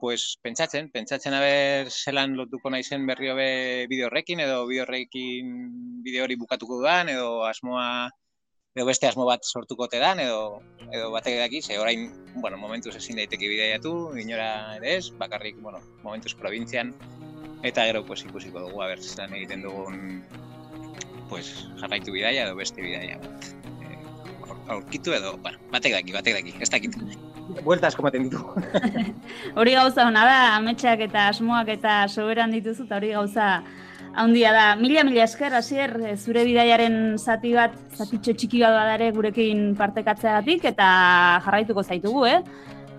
pues, 0.00 0.38
pentsatzen, 0.42 0.88
pentsatzen 0.90 1.34
haber 1.36 1.90
zelan 1.94 2.34
lotuko 2.36 2.72
naizen 2.74 3.06
berri 3.06 3.28
hobe 3.30 3.46
bideo 3.86 4.08
horrekin, 4.08 4.40
edo 4.42 4.64
bideo 4.66 4.82
horrekin 4.82 5.52
bideo 6.02 6.24
hori 6.24 6.36
bukatuko 6.40 6.80
dudan, 6.80 7.08
edo 7.08 7.44
asmoa, 7.46 8.10
edo 8.74 8.86
beste 8.86 9.08
asmo 9.08 9.24
bat 9.26 9.42
sortuko 9.44 9.88
te 9.90 9.98
dan, 9.98 10.20
edo, 10.22 10.60
edo 10.92 11.10
batek 11.10 11.38
daki, 11.40 11.62
ze 11.62 11.78
orain, 11.78 12.08
bueno, 12.36 12.56
momentuz 12.56 12.94
ezin 12.96 13.18
daiteke 13.18 13.48
bideiatu, 13.50 14.16
inora 14.18 14.76
ere 14.76 14.96
ez, 14.98 15.10
bakarrik, 15.18 15.58
bueno, 15.60 15.80
momentuz 16.04 16.34
probintzian, 16.38 16.94
eta 17.66 17.84
gero, 17.88 18.04
pues, 18.06 18.22
ikusiko 18.24 18.62
dugu, 18.68 18.82
haber 18.82 19.02
zelan 19.02 19.34
egiten 19.34 19.62
dugun, 19.66 20.22
pues, 21.28 21.66
jarraitu 21.80 22.14
bidaia 22.14 22.46
edo 22.46 22.54
beste 22.56 22.82
bidaia 22.82 23.18
bat. 23.18 23.50
Eh, 23.82 23.98
aur- 24.46 24.62
aurkitu 24.76 25.14
edo, 25.18 25.36
bueno, 25.38 25.58
batek 25.74 25.98
daki, 25.98 26.14
batek 26.14 26.38
daki, 26.38 26.54
ez 26.60 26.70
dakit. 26.70 26.96
Bueltas 27.66 27.96
komaten 27.98 28.28
ditu. 28.28 28.38
hori 29.58 29.74
gauza 29.74 30.06
hona 30.06 30.22
da, 30.24 30.38
ametsak 30.60 31.02
eta 31.10 31.26
asmoak 31.32 31.68
eta 31.74 32.04
soberan 32.06 32.54
dituzu, 32.54 32.86
eta 32.86 33.00
hori 33.02 33.10
gauza 33.18 33.64
handia 34.14 34.52
da. 34.52 34.64
Mila, 34.76 35.04
mila 35.04 35.24
esker, 35.24 35.54
hasier, 35.54 35.94
eh, 36.04 36.16
zure 36.16 36.44
bidaiaren 36.44 37.18
zati 37.18 37.54
bat, 37.54 37.76
zatitxo 37.96 38.34
txiki 38.34 38.62
bat 38.64 38.74
badare 38.76 39.10
gurekin 39.16 39.74
partekatzeagatik, 39.78 40.64
eta 40.72 40.90
jarraituko 41.44 41.82
zaitugu, 41.82 42.26
eh? 42.26 42.40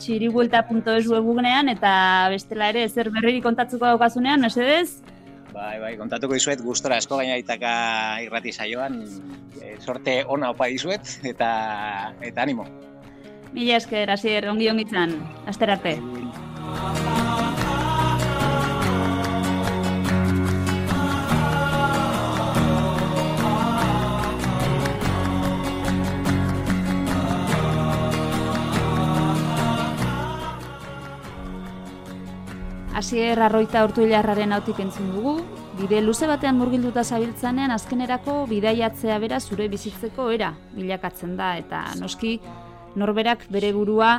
txiribuelta.es 0.02 1.08
webgunean, 1.12 1.70
eta 1.70 1.94
bestela 2.34 2.72
ere 2.74 2.88
zer 2.90 3.12
berririk 3.14 3.44
kontatzuko 3.46 3.86
daukazunean, 3.86 4.42
mesedez? 4.42 5.02
Bai, 5.52 5.78
bai, 5.84 5.96
kontatuko 6.00 6.38
dizuet 6.38 6.64
gustora 6.64 6.98
asko 7.02 7.20
gaina 7.20 7.36
itaka 7.38 7.74
irrati 8.24 8.54
saioan, 8.56 9.02
e, 9.60 9.76
sorte 9.84 10.22
ona 10.26 10.54
opa 10.56 10.72
dizuet 10.72 11.18
eta 11.28 11.52
eta 12.24 12.48
animo. 12.48 12.66
Mila 13.52 13.78
esker, 13.82 14.10
hasier, 14.16 14.48
ongi 14.48 14.72
ongitzan, 14.72 15.18
aster 15.52 15.76
arte. 15.76 15.98
Hasier 33.02 33.40
arroita 33.42 33.82
urtu 33.82 34.04
hilarraren 34.06 34.52
hautik 34.54 34.78
entzun 34.84 35.08
dugu, 35.10 35.32
bide 35.80 36.04
luze 36.06 36.28
batean 36.30 36.60
murgilduta 36.60 37.02
zabiltzanean 37.02 37.72
azkenerako 37.74 38.36
bidaiatzea 38.52 39.16
bera 39.24 39.40
zure 39.42 39.66
bizitzeko 39.72 40.28
era 40.36 40.52
bilakatzen 40.76 41.34
da 41.40 41.48
eta 41.58 41.80
noski 41.98 42.36
norberak 43.02 43.48
bere 43.50 43.72
burua 43.74 44.12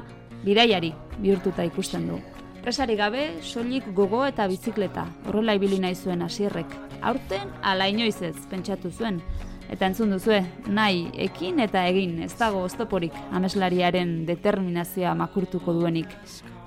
bidaiari 0.42 0.90
bihurtuta 1.21 1.62
ikusten 1.71 2.09
du. 2.11 2.18
Presari 2.64 2.99
gabe, 2.99 3.23
soilik 3.47 3.87
gogo 3.95 4.25
eta 4.27 4.49
bizikleta, 4.51 5.07
horrela 5.29 5.55
ibili 5.61 5.79
nahi 5.79 5.95
zuen 5.95 6.27
hasierrek. 6.27 6.75
Aurten, 7.07 7.55
ala 7.62 7.87
inoiz 7.87 8.18
ez, 8.18 8.35
pentsatu 8.51 8.90
zuen. 8.90 9.23
Eta 9.72 9.87
entzun 9.88 10.11
duzue, 10.12 10.42
nahi, 10.68 11.06
ekin 11.24 11.56
eta 11.64 11.87
egin, 11.88 12.18
ez 12.26 12.35
dago 12.37 12.61
oztoporik 12.66 13.14
ameslariaren 13.32 14.26
determinazioa 14.28 15.14
makurtuko 15.16 15.72
duenik. 15.78 16.12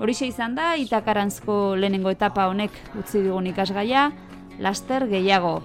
Horixe 0.01 0.25
izan 0.31 0.57
da, 0.57 0.71
itakarantzko 0.81 1.77
lehenengo 1.77 2.09
etapa 2.09 2.49
honek 2.49 2.73
utzi 2.97 3.21
digun 3.27 3.45
ikasgaia, 3.53 4.09
laster 4.57 5.05
gehiago. 5.11 5.61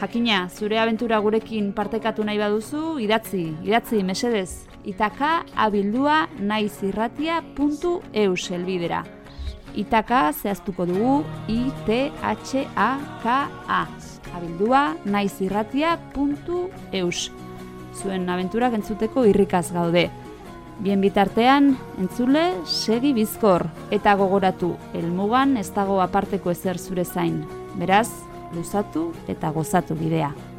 Jakina, 0.00 0.48
zure 0.50 0.80
abentura 0.82 1.22
gurekin 1.22 1.70
partekatu 1.76 2.24
nahi 2.26 2.38
baduzu, 2.42 2.98
idatzi, 3.04 3.44
idatzi 3.62 4.02
mesedez, 4.02 4.66
itaka 4.84 5.44
abildua 5.54 6.28
naizirratia.eus 6.40 8.50
elbidera. 8.50 9.21
Itaka 9.74 10.32
zehaztuko 10.32 10.86
dugu 10.86 11.24
I-T-H-A-K-A. 11.48 12.06
Abildua 14.36 14.94
naizirratia.eus. 15.04 17.30
Zuen 17.92 18.28
abenturak 18.28 18.72
entzuteko 18.74 19.24
irrikaz 19.28 19.72
gaude. 19.72 20.10
Bien 20.82 21.00
bitartean, 21.00 21.76
entzule, 22.00 22.54
segi 22.66 23.12
bizkor, 23.14 23.66
eta 23.94 24.16
gogoratu, 24.18 24.72
helmugan 24.96 25.56
ez 25.60 25.70
dago 25.74 26.00
aparteko 26.02 26.50
ezer 26.50 26.78
zure 26.78 27.04
zain. 27.04 27.44
Beraz, 27.78 28.08
luzatu 28.56 29.12
eta 29.28 29.50
gozatu 29.54 29.94
bidea. 29.94 30.51